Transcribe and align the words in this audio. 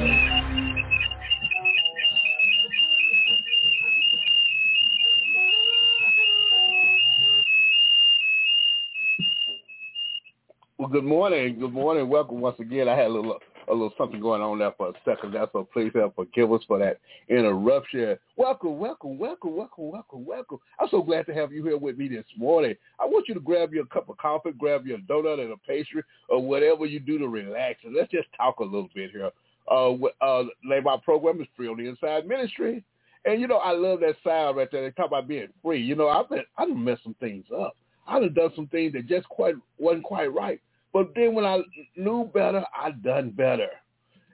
Well, 10.78 10.88
good 10.88 11.02
morning. 11.02 11.58
Good 11.58 11.72
morning. 11.72 12.08
Welcome 12.08 12.40
once 12.40 12.60
again. 12.60 12.88
I 12.88 12.94
had 12.96 13.06
a 13.06 13.08
little 13.08 13.40
a 13.70 13.72
little 13.72 13.92
something 13.96 14.20
going 14.20 14.42
on 14.42 14.58
there 14.58 14.72
for 14.76 14.88
a 14.88 14.92
second. 15.04 15.32
That's 15.32 15.52
so 15.52 15.68
please 15.72 15.92
help 15.94 16.16
forgive 16.16 16.52
us 16.52 16.62
for 16.66 16.78
that 16.78 16.98
interruption. 17.28 18.18
Welcome, 18.36 18.78
welcome, 18.78 19.18
welcome, 19.18 19.56
welcome, 19.56 19.90
welcome, 19.90 20.26
welcome. 20.26 20.58
I'm 20.78 20.88
so 20.90 21.02
glad 21.02 21.26
to 21.26 21.34
have 21.34 21.52
you 21.52 21.64
here 21.64 21.78
with 21.78 21.96
me 21.96 22.08
this 22.08 22.24
morning. 22.36 22.74
I 22.98 23.06
want 23.06 23.28
you 23.28 23.34
to 23.34 23.40
grab 23.40 23.72
your 23.72 23.86
cup 23.86 24.08
of 24.08 24.18
coffee, 24.18 24.50
grab 24.58 24.86
your 24.86 24.98
donut 24.98 25.40
and 25.40 25.52
a 25.52 25.56
pastry, 25.56 26.02
or 26.28 26.44
whatever 26.44 26.84
you 26.86 27.00
do 27.00 27.18
to 27.18 27.28
relax, 27.28 27.80
and 27.84 27.94
let's 27.94 28.10
just 28.10 28.28
talk 28.36 28.58
a 28.58 28.64
little 28.64 28.90
bit 28.94 29.12
here. 29.12 29.30
Uh, 29.70 29.92
uh, 30.20 30.44
our 30.86 30.98
program 30.98 31.40
is 31.40 31.46
Free 31.56 31.68
on 31.68 31.76
the 31.76 31.88
Inside 31.88 32.26
Ministry. 32.26 32.82
And 33.24 33.40
you 33.40 33.46
know, 33.46 33.58
I 33.58 33.72
love 33.72 34.00
that 34.00 34.16
sound 34.24 34.56
right 34.56 34.68
there. 34.70 34.82
They 34.82 34.90
talk 34.92 35.08
about 35.08 35.28
being 35.28 35.48
free. 35.62 35.80
You 35.80 35.94
know, 35.94 36.08
I've 36.08 36.28
been 36.28 36.42
I 36.56 36.64
done 36.64 36.82
messed 36.82 37.04
some 37.04 37.14
things 37.20 37.44
up. 37.54 37.76
I 38.06 38.18
done 38.18 38.32
done 38.34 38.50
some 38.56 38.66
things 38.68 38.94
that 38.94 39.06
just 39.06 39.28
quite 39.28 39.54
wasn't 39.78 40.04
quite 40.04 40.32
right. 40.32 40.60
But 40.92 41.12
then 41.14 41.34
when 41.34 41.44
I 41.44 41.60
knew 41.96 42.30
better, 42.32 42.64
I 42.74 42.90
done 42.90 43.30
better. 43.30 43.68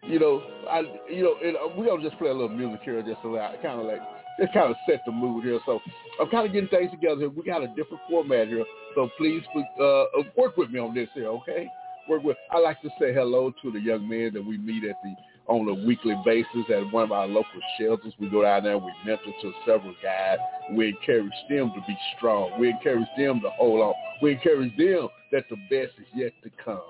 You 0.03 0.21
know, 0.21 0.43
I 0.71 0.83
you 1.11 1.23
know, 1.23 1.35
and 1.43 1.57
uh, 1.57 1.77
we 1.77 1.87
gonna 1.87 2.03
just 2.03 2.19
play 2.19 2.31
a 2.31 2.33
little 2.33 2.49
music 2.49 2.81
here, 2.85 3.03
just 3.03 3.21
to 3.23 3.59
kind 3.63 3.81
of 3.81 3.87
like 3.87 4.01
just 4.39 4.53
kind 4.53 4.71
of 4.71 4.77
set 4.89 5.01
the 5.05 5.13
mood 5.13 5.45
here. 5.45 5.59
So 5.67 5.81
I'm 6.21 6.29
kind 6.29 6.47
of 6.47 6.53
getting 6.53 6.69
things 6.69 6.91
together. 6.93 7.21
here. 7.21 7.29
We 7.29 7.43
got 7.43 7.63
a 7.63 7.69
different 7.69 8.01
format 8.09 8.49
here, 8.49 8.65
so 8.95 9.11
please 9.19 9.43
uh, 9.57 10.05
work 10.37 10.57
with 10.57 10.71
me 10.71 10.79
on 10.79 10.95
this 10.95 11.09
here, 11.15 11.29
okay? 11.29 11.69
Work 12.09 12.23
with. 12.23 12.37
I 12.53 12.59
like 12.59 12.81
to 12.83 12.89
say 13.01 13.13
hello 13.13 13.53
to 13.63 13.73
the 13.73 13.81
young 13.81 14.09
men 14.09 14.33
that 14.35 14.45
we 14.45 14.59
meet 14.59 14.85
at 14.85 14.97
the 15.03 15.15
on 15.49 15.69
a 15.69 15.87
weekly 15.87 16.15
basis 16.25 16.71
at 16.75 16.93
one 16.93 17.05
of 17.05 17.13
our 17.13 17.27
local 17.27 17.61
shelters. 17.79 18.13
We 18.19 18.29
go 18.29 18.43
down 18.43 18.65
there, 18.65 18.79
we 18.79 18.93
mentor 19.05 19.33
to 19.43 19.53
several 19.65 19.95
guys. 20.03 20.39
We 20.73 20.89
encourage 20.89 21.33
them 21.49 21.73
to 21.75 21.81
be 21.87 21.97
strong. 22.17 22.59
We 22.59 22.71
encourage 22.71 23.09
them 23.17 23.41
to 23.43 23.51
hold 23.51 23.81
on. 23.81 23.95
We 24.23 24.33
encourage 24.33 24.77
them 24.77 25.09
that 25.33 25.45
the 25.51 25.57
best 25.71 25.93
is 25.99 26.07
yet 26.15 26.33
to 26.43 26.51
come. 26.65 26.81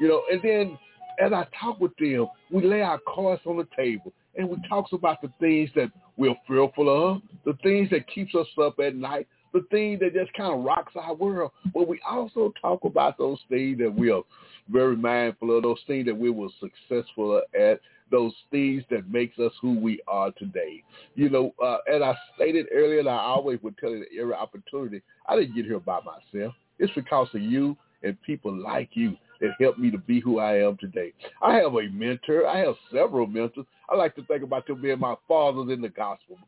You 0.00 0.08
know, 0.08 0.22
and 0.30 0.40
then 0.42 0.78
as 1.18 1.32
I 1.32 1.46
talk 1.60 1.80
with 1.80 1.96
them, 1.96 2.28
we 2.50 2.64
lay 2.64 2.82
our 2.82 3.00
cards 3.14 3.42
on 3.46 3.56
the 3.56 3.68
table 3.76 4.12
and 4.36 4.48
we 4.48 4.56
talk 4.68 4.86
about 4.92 5.20
the 5.20 5.30
things 5.40 5.70
that 5.74 5.90
we're 6.16 6.34
fearful 6.46 6.88
of, 6.88 7.22
the 7.44 7.56
things 7.62 7.90
that 7.90 8.08
keeps 8.08 8.34
us 8.34 8.46
up 8.62 8.78
at 8.78 8.94
night, 8.96 9.26
the 9.52 9.64
thing 9.70 9.98
that 10.00 10.14
just 10.14 10.32
kind 10.32 10.52
of 10.52 10.64
rocks 10.64 10.94
our 10.96 11.14
world. 11.14 11.52
But 11.74 11.88
we 11.88 12.00
also 12.08 12.52
talk 12.60 12.84
about 12.84 13.18
those 13.18 13.38
things 13.48 13.78
that 13.78 13.94
we 13.94 14.10
are 14.10 14.22
very 14.70 14.96
mindful 14.96 15.56
of, 15.56 15.62
those 15.62 15.80
things 15.86 16.06
that 16.06 16.16
we 16.16 16.30
were 16.30 16.48
successful 16.60 17.42
at, 17.58 17.80
those 18.10 18.32
things 18.50 18.82
that 18.90 19.10
makes 19.10 19.38
us 19.38 19.52
who 19.60 19.78
we 19.78 20.00
are 20.06 20.30
today. 20.32 20.82
You 21.14 21.30
know, 21.30 21.54
uh, 21.62 21.78
as 21.92 22.02
I 22.02 22.14
stated 22.36 22.66
earlier, 22.72 23.00
and 23.00 23.08
I 23.08 23.16
always 23.18 23.58
would 23.62 23.76
tell 23.78 23.90
you 23.90 24.06
every 24.20 24.34
opportunity, 24.34 25.02
I 25.26 25.36
didn't 25.36 25.54
get 25.56 25.64
here 25.64 25.80
by 25.80 26.00
myself. 26.00 26.54
It's 26.78 26.92
because 26.94 27.28
of 27.34 27.40
you 27.40 27.76
and 28.02 28.20
people 28.22 28.52
like 28.52 28.90
you 28.92 29.16
that 29.40 29.50
helped 29.60 29.78
me 29.78 29.90
to 29.90 29.98
be 29.98 30.20
who 30.20 30.38
I 30.38 30.58
am 30.58 30.76
today. 30.78 31.12
I 31.42 31.56
have 31.56 31.74
a 31.74 31.88
mentor. 31.90 32.46
I 32.46 32.58
have 32.58 32.74
several 32.92 33.26
mentors. 33.26 33.66
I 33.88 33.96
like 33.96 34.14
to 34.16 34.24
think 34.24 34.42
about 34.42 34.66
them 34.66 34.80
being 34.80 35.00
my 35.00 35.14
fathers 35.26 35.72
in 35.72 35.80
the 35.80 35.88
gospel. 35.88 36.38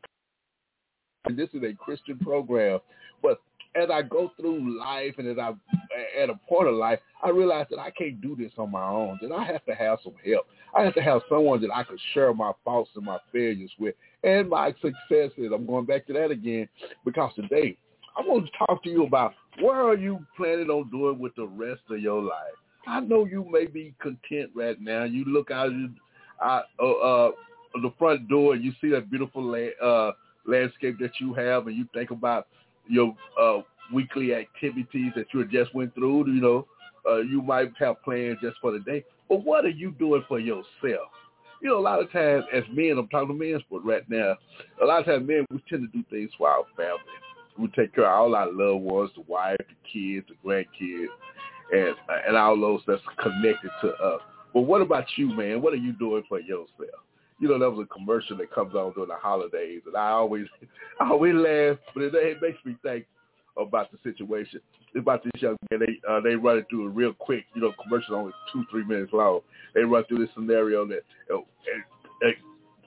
And 1.25 1.37
this 1.37 1.49
is 1.53 1.63
a 1.63 1.73
Christian 1.73 2.17
program. 2.19 2.79
But 3.21 3.41
as 3.75 3.89
I 3.91 4.01
go 4.01 4.31
through 4.39 4.79
life 4.79 5.15
and 5.17 5.27
as 5.27 5.37
I 5.37 5.53
at 6.21 6.29
a 6.29 6.39
point 6.47 6.69
of 6.69 6.75
life, 6.75 6.99
I 7.23 7.29
realize 7.29 7.65
that 7.69 7.79
I 7.79 7.91
can't 7.91 8.21
do 8.21 8.35
this 8.35 8.51
on 8.57 8.71
my 8.71 8.87
own. 8.87 9.19
That 9.21 9.31
I 9.31 9.43
have 9.45 9.65
to 9.65 9.75
have 9.75 9.99
some 10.03 10.13
help. 10.25 10.45
I 10.75 10.83
have 10.83 10.93
to 10.95 11.01
have 11.01 11.21
someone 11.29 11.61
that 11.61 11.73
I 11.73 11.83
could 11.83 11.99
share 12.13 12.33
my 12.33 12.51
faults 12.63 12.91
and 12.95 13.05
my 13.05 13.17
failures 13.31 13.71
with 13.79 13.95
and 14.23 14.49
my 14.49 14.73
successes. 14.81 15.51
I'm 15.53 15.65
going 15.65 15.85
back 15.85 16.07
to 16.07 16.13
that 16.13 16.31
again 16.31 16.67
because 17.03 17.33
today 17.35 17.77
I 18.17 18.21
want 18.21 18.45
to 18.45 18.51
talk 18.57 18.83
to 18.83 18.89
you 18.89 19.05
about 19.05 19.33
what 19.59 19.75
are 19.75 19.95
you 19.95 20.25
planning 20.35 20.69
on 20.69 20.89
doing 20.89 21.19
with 21.19 21.35
the 21.35 21.47
rest 21.47 21.81
of 21.89 21.99
your 21.99 22.21
life. 22.21 22.53
I 22.87 22.99
know 22.99 23.25
you 23.25 23.47
may 23.49 23.65
be 23.65 23.93
content 23.99 24.51
right 24.53 24.79
now. 24.79 25.03
You 25.05 25.25
look 25.25 25.49
out 25.49 25.71
uh, 26.43 26.61
uh, 26.81 27.31
the 27.81 27.91
front 27.97 28.27
door 28.27 28.53
and 28.53 28.63
you 28.63 28.71
see 28.81 28.89
that 28.89 29.09
beautiful 29.09 29.43
la- 29.43 29.87
uh, 29.87 30.11
landscape 30.45 30.99
that 30.99 31.19
you 31.19 31.33
have, 31.33 31.67
and 31.67 31.75
you 31.75 31.87
think 31.93 32.11
about 32.11 32.47
your 32.87 33.15
uh, 33.41 33.61
weekly 33.93 34.33
activities 34.35 35.11
that 35.15 35.25
you 35.33 35.45
just 35.45 35.73
went 35.73 35.93
through. 35.95 36.27
You 36.31 36.41
know, 36.41 36.67
uh, 37.09 37.17
you 37.17 37.41
might 37.41 37.71
have 37.79 38.03
plans 38.03 38.37
just 38.41 38.57
for 38.61 38.71
the 38.71 38.79
day, 38.79 39.03
but 39.29 39.43
what 39.43 39.65
are 39.65 39.69
you 39.69 39.91
doing 39.91 40.23
for 40.27 40.39
yourself? 40.39 41.09
You 41.61 41.69
know, 41.69 41.79
a 41.79 41.81
lot 41.81 42.01
of 42.01 42.11
times 42.11 42.43
as 42.53 42.63
men, 42.71 42.97
I'm 42.97 43.07
talking 43.07 43.29
to 43.29 43.33
men 43.33 43.59
sport 43.61 43.83
right 43.83 44.07
now. 44.09 44.35
A 44.83 44.85
lot 44.85 44.99
of 44.99 45.05
times, 45.05 45.27
men 45.27 45.45
we 45.49 45.63
tend 45.67 45.89
to 45.91 45.97
do 45.97 46.03
things 46.11 46.29
for 46.37 46.49
our 46.49 46.63
family. 46.75 46.99
We 47.57 47.67
take 47.69 47.95
care 47.95 48.05
of 48.05 48.19
all 48.19 48.35
our 48.35 48.51
loved 48.51 48.83
ones, 48.83 49.11
the 49.15 49.21
wife, 49.27 49.57
the 49.59 49.75
kids, 49.91 50.27
the 50.27 50.35
grandkids, 50.47 51.07
and 51.71 51.95
and 52.27 52.37
all 52.37 52.59
those 52.59 52.81
that's 52.85 53.01
connected 53.21 53.71
to 53.81 53.89
us. 53.89 54.21
But 54.53 54.61
what 54.61 54.81
about 54.81 55.05
you, 55.17 55.27
man? 55.35 55.61
What 55.61 55.73
are 55.73 55.77
you 55.77 55.93
doing 55.93 56.23
for 56.27 56.39
yourself? 56.39 57.01
You 57.39 57.49
know, 57.49 57.59
that 57.59 57.69
was 57.69 57.85
a 57.85 57.93
commercial 57.93 58.37
that 58.37 58.53
comes 58.53 58.75
on 58.75 58.93
during 58.93 59.09
the 59.09 59.15
holidays, 59.15 59.81
and 59.85 59.95
I 59.95 60.11
always, 60.11 60.45
I 60.99 61.09
always 61.09 61.35
laugh, 61.35 61.77
but 61.93 62.03
it, 62.03 62.15
it 62.15 62.41
makes 62.41 62.63
me 62.63 62.77
think 62.81 63.05
about 63.57 63.91
the 63.91 63.97
situation. 64.03 64.61
About 64.95 65.23
this 65.25 65.41
young 65.41 65.57
man, 65.69 65.81
they 65.81 65.99
uh, 66.09 66.21
they 66.21 66.35
run 66.35 66.57
it 66.57 66.67
through 66.69 66.87
it 66.87 66.91
real 66.91 67.11
quick. 67.11 67.43
You 67.53 67.61
know, 67.61 67.73
commercial 67.83 68.15
only 68.15 68.31
two 68.53 68.63
three 68.71 68.85
minutes 68.85 69.11
long. 69.11 69.41
They 69.73 69.81
run 69.81 70.05
through 70.05 70.19
this 70.19 70.33
scenario 70.33 70.87
that 70.87 71.03
uh, 71.29 71.37
and, 71.37 71.83
and 72.21 72.33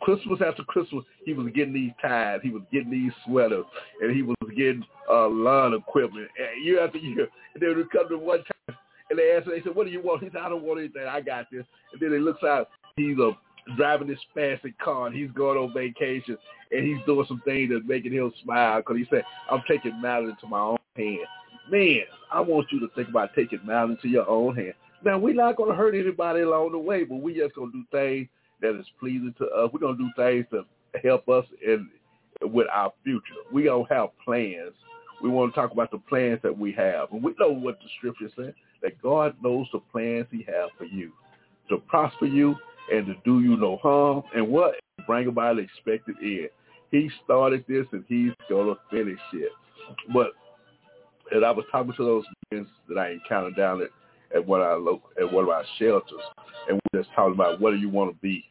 Christmas 0.01 0.41
after 0.47 0.63
Christmas, 0.65 1.05
he 1.25 1.33
was 1.33 1.49
getting 1.55 1.75
these 1.75 1.93
ties, 2.01 2.41
he 2.43 2.51
was 2.51 2.63
getting 2.73 2.91
these 2.91 3.13
sweaters, 3.27 3.65
and 4.01 4.15
he 4.15 4.23
was 4.23 4.37
getting 4.57 4.85
uh, 5.11 5.29
lawn 5.29 5.75
equipment 5.75 6.29
and 6.39 6.65
year 6.65 6.85
after 6.85 6.99
year. 6.99 7.29
And 7.55 7.63
then 7.63 7.77
would 7.77 7.91
come 7.91 8.09
to 8.09 8.19
one 8.19 8.39
time, 8.39 8.77
and 9.11 9.19
they 9.19 9.33
asked 9.33 9.47
him, 9.47 9.53
they 9.53 9.63
said, 9.63 9.75
"What 9.75 9.87
do 9.87 9.93
you 9.93 10.03
want?" 10.03 10.23
He 10.23 10.31
said, 10.31 10.43
"I 10.43 10.49
don't 10.49 10.63
want 10.63 10.81
anything. 10.81 11.07
I 11.09 11.21
got 11.21 11.47
this." 11.51 11.65
And 11.93 12.01
then 12.01 12.13
he 12.13 12.19
looks 12.19 12.43
out, 12.43 12.69
he's 12.97 13.19
a 13.19 13.33
driving 13.77 14.09
this 14.09 14.19
fancy 14.35 14.73
car 14.83 15.07
and 15.07 15.17
he's 15.17 15.31
going 15.33 15.59
on 15.59 15.73
vacation 15.75 16.37
and 16.71 16.87
he's 16.87 17.05
doing 17.07 17.27
some 17.29 17.43
things 17.45 17.71
that's 17.73 17.85
making 17.87 18.13
him 18.13 18.33
smile 18.43 18.79
because 18.79 18.97
he 18.97 19.07
said, 19.11 19.25
I'm 19.51 19.63
taking 19.69 20.01
matters 20.01 20.31
into 20.31 20.47
my 20.47 20.61
own 20.61 20.79
hand. 20.97 21.19
Man, 21.71 22.01
I 22.33 22.41
want 22.41 22.67
you 22.73 22.81
to 22.81 22.89
think 22.95 23.09
about 23.09 23.35
taking 23.35 23.65
matters 23.65 23.97
into 23.97 24.09
your 24.09 24.29
own 24.29 24.57
hand. 24.57 24.75
Now, 25.05 25.19
we're 25.19 25.35
not 25.35 25.57
going 25.57 25.71
to 25.71 25.77
hurt 25.77 25.95
anybody 25.95 26.41
along 26.41 26.73
the 26.73 26.79
way, 26.79 27.05
but 27.05 27.17
we 27.17 27.35
just 27.35 27.55
going 27.55 27.71
to 27.71 27.79
do 27.79 27.85
things 27.93 28.29
that 28.61 28.79
is 28.79 28.87
pleasing 28.99 29.35
to 29.39 29.45
us. 29.47 29.71
We're 29.73 29.81
to 29.97 30.05
do 30.05 30.11
things 30.17 30.47
to 30.51 30.65
help 31.09 31.29
us 31.29 31.45
in 31.65 31.89
with 32.43 32.67
our 32.73 32.93
future. 33.05 33.23
we 33.53 33.65
to 33.65 33.85
have 33.91 34.11
plans. 34.25 34.75
We 35.23 35.29
want 35.29 35.53
to 35.53 35.61
talk 35.61 35.73
about 35.73 35.91
the 35.91 35.99
plans 35.99 36.41
that 36.43 36.57
we 36.57 36.73
have. 36.73 37.13
And 37.13 37.23
we 37.23 37.35
know 37.39 37.51
what 37.51 37.79
the 37.81 37.89
scripture 37.99 38.31
says, 38.37 38.55
that 38.83 39.01
God 39.03 39.35
knows 39.43 39.67
the 39.73 39.81
plans 39.91 40.27
he 40.31 40.45
has 40.47 40.71
for 40.79 40.85
you, 40.85 41.13
to 41.69 41.79
prosper 41.79 42.27
you 42.27 42.55
and 42.93 43.07
to 43.07 43.15
do 43.25 43.41
you 43.41 43.57
no 43.57 43.77
harm. 43.79 44.23
And 44.35 44.49
what? 44.49 44.77
Bring 45.07 45.27
about 45.27 45.57
the 45.57 45.63
expected 45.63 46.17
end. 46.23 46.51
He 46.91 47.11
started 47.25 47.65
this 47.69 47.87
and 47.93 48.05
he's 48.09 48.33
to 48.49 48.77
finish 48.91 49.21
it. 49.33 49.53
But 50.13 50.33
and 51.31 51.45
I 51.45 51.51
was 51.51 51.65
talking 51.71 51.93
to 51.95 52.05
those 52.05 52.25
men 52.51 52.67
that 52.89 52.99
I 52.99 53.11
encountered 53.11 53.57
down 53.57 53.83
at, 53.83 53.89
at 54.35 54.47
one 54.47 54.61
of 54.61 54.67
our 54.67 54.79
local, 54.79 55.11
at 55.21 55.33
one 55.33 55.45
of 55.45 55.51
our 55.51 55.65
shelters, 55.79 56.21
and 56.69 56.81
we're 56.93 57.03
just 57.03 57.15
talking 57.15 57.35
about 57.35 57.61
what 57.61 57.71
do 57.71 57.77
you 57.77 57.89
want 57.89 58.11
to 58.13 58.19
be 58.21 58.45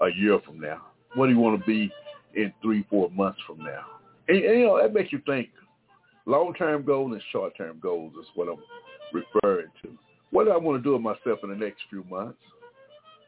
a 0.00 0.08
year 0.16 0.40
from 0.44 0.60
now? 0.60 0.82
What 1.14 1.26
do 1.26 1.32
you 1.32 1.38
want 1.38 1.60
to 1.60 1.66
be 1.66 1.90
in 2.34 2.52
three, 2.62 2.84
four 2.90 3.10
months 3.10 3.38
from 3.46 3.58
now? 3.58 3.84
And, 4.28 4.38
and 4.38 4.60
you 4.60 4.66
know 4.66 4.80
that 4.80 4.92
makes 4.92 5.12
you 5.12 5.20
think. 5.26 5.48
Long-term 6.26 6.84
goals 6.84 7.12
and 7.12 7.22
short-term 7.32 7.78
goals 7.80 8.12
is 8.20 8.26
what 8.34 8.48
I'm 8.48 8.62
referring 9.14 9.68
to. 9.82 9.88
What 10.30 10.44
do 10.44 10.50
I 10.50 10.58
want 10.58 10.78
to 10.78 10.82
do 10.82 10.92
with 10.92 11.00
myself 11.00 11.38
in 11.42 11.48
the 11.48 11.56
next 11.56 11.80
few 11.88 12.04
months? 12.04 12.38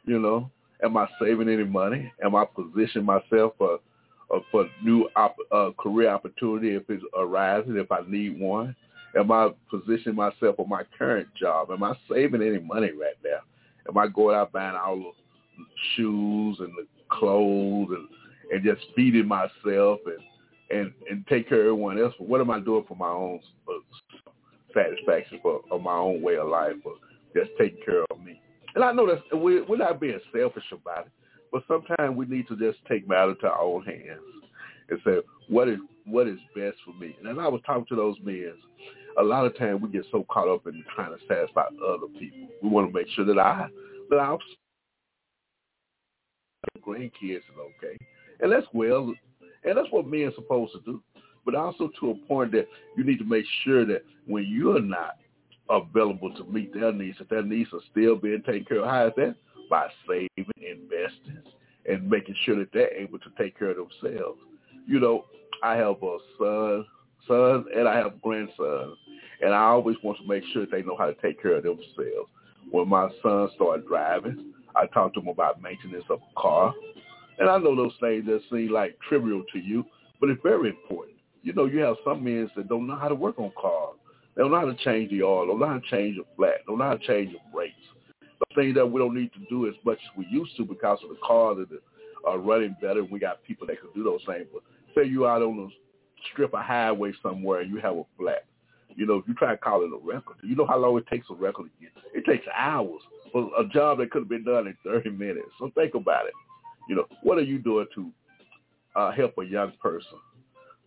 You 0.04 0.18
know, 0.18 0.50
am 0.82 0.98
I 0.98 1.06
saving 1.18 1.48
any 1.48 1.64
money? 1.64 2.12
Am 2.22 2.34
I 2.34 2.44
positioning 2.44 3.06
myself 3.06 3.54
for 3.56 3.80
uh, 4.32 4.38
for 4.50 4.66
new 4.84 5.08
op- 5.16 5.36
uh, 5.50 5.70
career 5.78 6.10
opportunity 6.10 6.74
if 6.74 6.88
it 6.88 7.00
arises, 7.16 7.72
if 7.74 7.90
I 7.90 8.00
need 8.06 8.38
one? 8.38 8.76
Am 9.16 9.32
I 9.32 9.50
positioning 9.70 10.16
myself 10.16 10.56
for 10.56 10.66
my 10.66 10.82
current 10.96 11.28
job? 11.34 11.70
Am 11.70 11.82
I 11.82 11.94
saving 12.08 12.42
any 12.42 12.58
money 12.58 12.90
right 12.92 13.16
now? 13.24 13.40
Am 13.88 13.98
I 13.98 14.06
going 14.06 14.36
out 14.36 14.52
buying 14.52 14.76
all 14.76 14.96
the 14.96 15.64
shoes 15.96 16.58
and 16.60 16.72
the 16.76 16.86
clothes 17.10 17.88
and, 17.90 18.08
and 18.52 18.64
just 18.64 18.86
feeding 18.94 19.26
myself 19.26 20.00
and, 20.06 20.78
and, 20.78 20.92
and 21.10 21.26
take 21.26 21.48
care 21.48 21.62
of 21.62 21.66
everyone 21.66 22.00
else? 22.00 22.14
What 22.18 22.40
am 22.40 22.50
I 22.50 22.60
doing 22.60 22.84
for 22.86 22.96
my 22.96 23.08
own 23.08 23.40
uh, 23.68 24.30
satisfaction, 24.72 25.40
for, 25.42 25.62
for 25.68 25.80
my 25.80 25.96
own 25.96 26.22
way 26.22 26.36
of 26.36 26.48
life, 26.48 26.74
or 26.84 26.94
just 27.34 27.50
taking 27.58 27.82
care 27.84 28.04
of 28.10 28.20
me? 28.24 28.40
And 28.74 28.84
I 28.84 28.92
know 28.92 29.06
that 29.06 29.36
we're, 29.36 29.64
we're 29.64 29.76
not 29.76 30.00
being 30.00 30.20
selfish 30.32 30.64
about 30.72 31.06
it, 31.06 31.12
but 31.50 31.64
sometimes 31.66 32.16
we 32.16 32.26
need 32.26 32.46
to 32.48 32.56
just 32.56 32.78
take 32.88 33.08
matters 33.08 33.36
to 33.40 33.48
our 33.48 33.60
own 33.60 33.84
hands 33.84 34.20
and 34.88 35.00
say, 35.04 35.18
what 35.48 35.68
is 35.68 35.78
what 36.06 36.26
is 36.26 36.38
best 36.56 36.76
for 36.84 36.92
me? 36.94 37.16
And 37.20 37.28
as 37.28 37.36
I 37.38 37.48
was 37.48 37.60
talking 37.64 37.86
to 37.88 37.96
those 37.96 38.16
men, 38.22 38.52
a 39.18 39.22
lot 39.22 39.46
of 39.46 39.56
times 39.56 39.82
we 39.82 39.88
get 39.88 40.04
so 40.10 40.24
caught 40.30 40.48
up 40.48 40.66
in 40.66 40.84
trying 40.94 41.16
to 41.16 41.24
satisfy 41.26 41.62
other 41.62 42.06
people. 42.18 42.48
We 42.62 42.68
want 42.68 42.88
to 42.88 42.92
make 42.92 43.08
sure 43.14 43.24
that 43.24 43.38
I 43.38 43.68
that 44.10 44.18
our 44.18 44.38
grandkids 46.86 47.36
is 47.36 47.42
okay. 47.58 47.96
And 48.40 48.52
that's 48.52 48.66
well, 48.72 49.14
and 49.64 49.76
that's 49.76 49.90
what 49.90 50.06
men 50.06 50.32
supposed 50.34 50.72
to 50.72 50.80
do. 50.80 51.02
But 51.44 51.54
also 51.54 51.90
to 52.00 52.10
a 52.10 52.14
point 52.26 52.52
that 52.52 52.66
you 52.96 53.04
need 53.04 53.18
to 53.18 53.24
make 53.24 53.44
sure 53.64 53.84
that 53.86 54.04
when 54.26 54.46
you're 54.46 54.80
not 54.80 55.16
available 55.70 56.34
to 56.34 56.44
meet 56.44 56.74
their 56.74 56.92
needs, 56.92 57.18
that 57.18 57.30
their 57.30 57.42
needs 57.42 57.70
are 57.72 57.80
still 57.90 58.16
being 58.16 58.42
taken 58.42 58.64
care 58.64 58.80
of. 58.80 58.90
How 58.90 59.06
is 59.06 59.12
that? 59.16 59.36
By 59.70 59.88
saving, 60.06 60.28
investing, 60.36 61.42
and 61.88 62.10
making 62.10 62.34
sure 62.44 62.56
that 62.56 62.72
they're 62.72 62.92
able 62.94 63.18
to 63.20 63.30
take 63.38 63.58
care 63.58 63.70
of 63.70 63.76
themselves. 63.76 64.40
You 64.86 65.00
know, 65.00 65.24
I 65.62 65.76
have 65.76 66.02
a 66.02 66.18
son, 66.38 66.86
son, 67.26 67.64
and 67.76 67.88
I 67.88 67.96
have 67.96 68.20
grandsons, 68.22 68.96
and 69.40 69.54
I 69.54 69.64
always 69.64 69.96
want 70.02 70.18
to 70.18 70.28
make 70.28 70.42
sure 70.52 70.66
they 70.66 70.82
know 70.82 70.96
how 70.96 71.06
to 71.06 71.14
take 71.14 71.40
care 71.40 71.56
of 71.56 71.62
themselves. 71.62 72.30
When 72.70 72.88
my 72.88 73.08
son 73.22 73.48
started 73.54 73.86
driving, 73.86 74.52
I 74.76 74.86
talked 74.86 75.14
to 75.14 75.20
him 75.20 75.28
about 75.28 75.62
maintenance 75.62 76.04
of 76.10 76.20
a 76.20 76.40
car. 76.40 76.74
And 77.38 77.48
I 77.48 77.58
know 77.58 77.74
those 77.74 77.94
things 78.00 78.26
that 78.26 78.40
seem 78.50 78.70
like 78.70 78.98
trivial 79.08 79.42
to 79.52 79.58
you, 79.58 79.84
but 80.20 80.28
it's 80.28 80.42
very 80.42 80.70
important. 80.70 81.16
You 81.42 81.54
know, 81.54 81.64
you 81.64 81.80
have 81.80 81.96
some 82.04 82.22
men 82.22 82.50
that 82.54 82.68
don't 82.68 82.86
know 82.86 82.96
how 82.96 83.08
to 83.08 83.14
work 83.14 83.38
on 83.38 83.50
cars. 83.60 83.96
They 84.36 84.42
don't 84.42 84.52
know 84.52 84.60
how 84.60 84.66
to 84.66 84.84
change 84.84 85.10
the 85.10 85.22
oil, 85.22 85.46
don't 85.46 85.58
know 85.58 85.66
how 85.66 85.78
to 85.78 85.90
change 85.90 86.16
the 86.16 86.24
flat, 86.36 86.66
don't 86.66 86.78
know 86.78 86.84
how 86.84 86.96
to 86.96 87.06
change 87.06 87.32
the 87.32 87.38
brakes. 87.52 87.74
The 88.20 88.54
thing 88.54 88.74
that 88.74 88.86
we 88.86 89.00
don't 89.00 89.14
need 89.14 89.32
to 89.32 89.40
do 89.48 89.66
as 89.68 89.74
much 89.84 89.98
as 89.98 90.18
we 90.18 90.26
used 90.30 90.56
to 90.56 90.64
because 90.64 90.98
of 91.02 91.10
the 91.10 91.16
cars 91.26 91.58
that 91.58 91.80
are 92.26 92.38
running 92.38 92.76
better. 92.80 93.04
We 93.04 93.18
got 93.18 93.42
people 93.44 93.66
that 93.66 93.80
can 93.80 93.90
do 93.94 94.04
those 94.04 94.20
things. 94.26 94.46
But 94.52 94.62
say 94.94 95.08
you 95.08 95.26
out 95.26 95.42
on 95.42 95.72
strip 96.32 96.54
of 96.54 96.64
highway 96.64 97.12
somewhere 97.22 97.60
and 97.60 97.70
you 97.70 97.80
have 97.80 97.96
a 97.96 98.04
flat. 98.18 98.44
You 98.96 99.06
know, 99.06 99.16
if 99.16 99.28
you 99.28 99.34
try 99.34 99.52
to 99.52 99.56
call 99.56 99.82
it 99.82 99.90
a 99.92 100.06
record, 100.06 100.36
you 100.42 100.56
know 100.56 100.66
how 100.66 100.78
long 100.78 100.98
it 100.98 101.06
takes 101.06 101.26
a 101.30 101.34
record 101.34 101.64
to 101.64 101.70
get? 101.80 101.92
It 102.14 102.24
takes 102.24 102.46
hours 102.54 103.00
for 103.32 103.50
a 103.58 103.66
job 103.68 103.98
that 103.98 104.10
could 104.10 104.22
have 104.22 104.28
been 104.28 104.44
done 104.44 104.66
in 104.66 104.76
30 104.84 105.10
minutes. 105.10 105.48
So 105.58 105.70
think 105.74 105.94
about 105.94 106.26
it. 106.26 106.32
You 106.88 106.96
know, 106.96 107.06
what 107.22 107.38
are 107.38 107.42
you 107.42 107.58
doing 107.58 107.86
to 107.94 108.10
uh, 108.96 109.12
help 109.12 109.34
a 109.38 109.44
young 109.44 109.72
person 109.80 110.18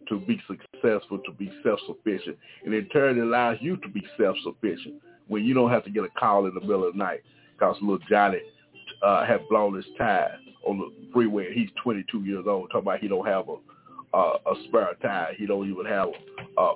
to 0.10 0.20
be 0.20 0.42
successful, 0.48 1.20
to 1.20 1.32
be 1.32 1.52
self-sufficient, 1.64 2.38
and 2.66 2.74
in 2.74 2.90
turn 2.90 3.18
it 3.18 3.22
allows 3.22 3.58
you 3.62 3.78
to 3.78 3.88
be 3.88 4.06
self-sufficient 4.18 4.96
when 5.28 5.46
you 5.46 5.54
don't 5.54 5.72
have 5.72 5.86
to 5.86 5.90
get 5.90 6.04
a 6.04 6.10
call 6.20 6.46
in 6.46 6.54
the 6.54 6.60
middle 6.60 6.86
of 6.86 6.94
the 6.94 7.00
night 7.00 7.22
because 7.54 7.78
little 7.82 8.00
Johnny 8.10 8.40
uh, 9.02 9.26
had 9.26 9.48
blown 9.50 9.76
his 9.76 9.86
tire 9.98 10.38
on 10.68 10.80
the 10.80 10.92
freeway. 11.14 11.54
He's 11.54 11.70
22 11.82 12.22
years 12.22 12.46
old. 12.48 12.70
Talking 12.70 12.82
about 12.82 13.00
he 13.00 13.08
don't 13.08 13.26
have 13.26 13.48
a 13.50 13.56
uh, 14.14 14.38
a 14.46 14.54
spare 14.68 14.96
tire. 15.02 15.34
He 15.38 15.46
don't 15.46 15.70
even 15.70 15.86
have 15.86 16.10
uh, 16.58 16.74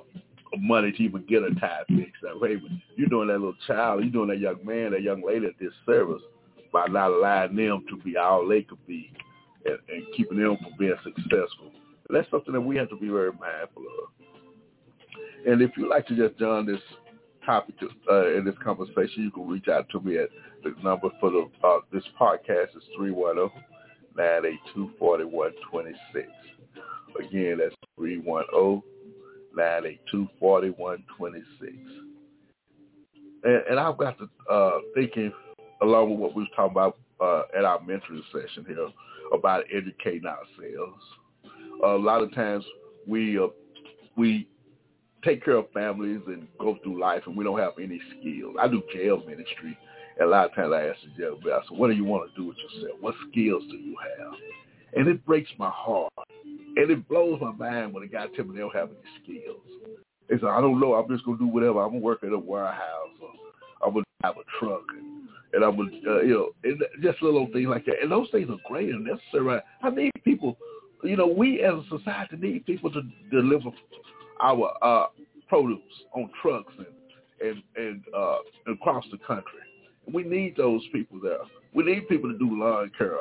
money 0.58 0.92
to 0.92 1.02
even 1.02 1.24
get 1.28 1.42
a 1.42 1.54
tire 1.54 1.84
fixed. 1.88 2.22
That 2.22 2.40
way, 2.40 2.60
you're 2.96 3.08
doing 3.08 3.28
that 3.28 3.38
little 3.38 3.54
child, 3.66 4.02
you're 4.02 4.12
doing 4.12 4.28
that 4.28 4.40
young 4.40 4.64
man, 4.64 4.92
that 4.92 5.02
young 5.02 5.24
lady 5.24 5.46
at 5.46 5.58
this 5.60 5.72
service 5.86 6.22
by 6.72 6.86
not 6.86 7.10
allowing 7.10 7.56
them 7.56 7.84
to 7.88 7.96
be 8.02 8.16
all 8.16 8.46
they 8.46 8.62
could 8.62 8.84
be 8.86 9.10
and, 9.64 9.78
and 9.88 10.04
keeping 10.16 10.38
them 10.38 10.56
from 10.62 10.72
being 10.78 10.94
successful. 11.02 11.70
And 12.08 12.16
that's 12.16 12.30
something 12.30 12.52
that 12.52 12.60
we 12.60 12.76
have 12.76 12.88
to 12.90 12.96
be 12.96 13.08
very 13.08 13.32
mindful 13.32 13.82
of. 13.82 14.26
And 15.46 15.62
if 15.62 15.70
you'd 15.76 15.88
like 15.88 16.06
to 16.08 16.16
just 16.16 16.38
join 16.38 16.66
this 16.66 16.80
topic 17.44 17.76
uh, 18.10 18.34
in 18.34 18.44
this 18.44 18.54
conversation, 18.62 19.22
you 19.24 19.30
can 19.30 19.48
reach 19.48 19.68
out 19.68 19.88
to 19.90 20.00
me 20.00 20.18
at 20.18 20.28
the 20.64 20.74
number 20.82 21.08
for 21.20 21.30
the 21.30 21.48
uh, 21.64 21.78
this 21.92 22.02
podcast 22.20 22.76
is 22.76 22.82
310 22.96 23.62
982 24.16 24.90
4126. 24.98 26.28
Again, 27.18 27.58
that's 27.58 27.74
310 27.96 28.82
982 29.56 30.28
4126. 30.38 31.72
And 33.44 33.78
I've 33.78 33.96
got 33.96 34.16
to 34.18 34.28
uh, 34.52 34.78
thinking 34.94 35.32
along 35.82 36.10
with 36.10 36.18
what 36.18 36.34
we 36.34 36.42
was 36.42 36.50
talking 36.56 36.72
about 36.72 36.96
uh, 37.20 37.42
at 37.56 37.64
our 37.64 37.78
mentoring 37.80 38.22
session 38.32 38.64
here 38.66 38.88
about 39.32 39.64
educating 39.72 40.26
ourselves. 40.26 41.02
a 41.84 41.88
lot 41.88 42.22
of 42.22 42.34
times 42.34 42.64
we 43.06 43.38
uh, 43.38 43.46
we 44.16 44.48
take 45.24 45.44
care 45.44 45.56
of 45.56 45.70
families 45.72 46.20
and 46.26 46.46
go 46.58 46.76
through 46.82 47.00
life 47.00 47.22
and 47.26 47.36
we 47.36 47.44
don't 47.44 47.58
have 47.58 47.72
any 47.80 48.00
skills. 48.18 48.54
I 48.60 48.68
do 48.68 48.82
jail 48.92 49.18
ministry. 49.26 49.76
And 50.18 50.28
a 50.28 50.30
lot 50.30 50.46
of 50.50 50.54
times 50.54 50.72
I 50.74 50.88
ask 50.88 50.98
the 51.02 51.22
jail 51.22 51.38
I 51.44 51.60
said, 51.68 51.78
what 51.78 51.88
do 51.88 51.94
you 51.94 52.04
want 52.04 52.30
to 52.30 52.36
do 52.40 52.48
with 52.48 52.56
yourself? 52.58 52.98
What 53.00 53.14
skills 53.30 53.62
do 53.70 53.76
you 53.76 53.96
have? 54.18 54.32
And 54.96 55.08
it 55.08 55.24
breaks 55.24 55.50
my 55.58 55.70
heart. 55.70 56.12
And 56.44 56.90
it 56.90 57.08
blows 57.08 57.40
my 57.40 57.52
mind 57.52 57.92
when 57.92 58.04
a 58.04 58.06
guy 58.06 58.26
tells 58.28 58.48
me 58.48 58.54
they 58.54 58.60
don't 58.60 58.74
have 58.74 58.90
any 58.90 59.22
skills. 59.22 59.60
They 60.28 60.36
say, 60.36 60.46
I 60.46 60.60
don't 60.60 60.80
know. 60.80 60.94
I'm 60.94 61.08
just 61.08 61.24
going 61.24 61.38
to 61.38 61.44
do 61.44 61.50
whatever. 61.50 61.82
I'm 61.82 61.90
going 61.90 62.00
to 62.00 62.06
work 62.06 62.22
at 62.22 62.32
a 62.32 62.38
warehouse 62.38 63.16
or 63.20 63.86
I'm 63.86 63.92
going 63.92 64.04
to 64.04 64.10
drive 64.22 64.36
a 64.36 64.58
truck. 64.58 64.82
And, 64.96 65.28
and 65.54 65.64
I'm 65.64 65.76
going 65.76 66.00
to, 66.04 66.10
uh, 66.10 66.20
you 66.20 66.34
know, 66.34 66.48
and 66.64 66.82
just 67.02 67.22
little 67.22 67.48
things 67.52 67.68
like 67.68 67.86
that. 67.86 68.02
And 68.02 68.12
those 68.12 68.28
things 68.30 68.48
are 68.50 68.58
great 68.68 68.90
and 68.90 69.04
necessary. 69.04 69.60
I 69.82 69.90
need 69.90 70.12
people, 70.24 70.56
you 71.02 71.16
know, 71.16 71.26
we 71.26 71.62
as 71.62 71.74
a 71.74 71.98
society 71.98 72.36
need 72.36 72.66
people 72.66 72.90
to 72.92 73.02
deliver 73.30 73.70
our 74.40 74.72
uh, 74.82 75.06
produce 75.48 75.80
on 76.14 76.30
trucks 76.42 76.72
and 76.78 76.86
and 77.40 77.62
and 77.76 78.04
uh, 78.16 78.38
across 78.72 79.04
the 79.10 79.18
country. 79.18 79.60
We 80.12 80.24
need 80.24 80.56
those 80.56 80.82
people 80.92 81.20
there. 81.22 81.38
We 81.74 81.84
need 81.84 82.08
people 82.08 82.32
to 82.32 82.38
do 82.38 82.58
lawn 82.58 82.90
care, 82.96 83.18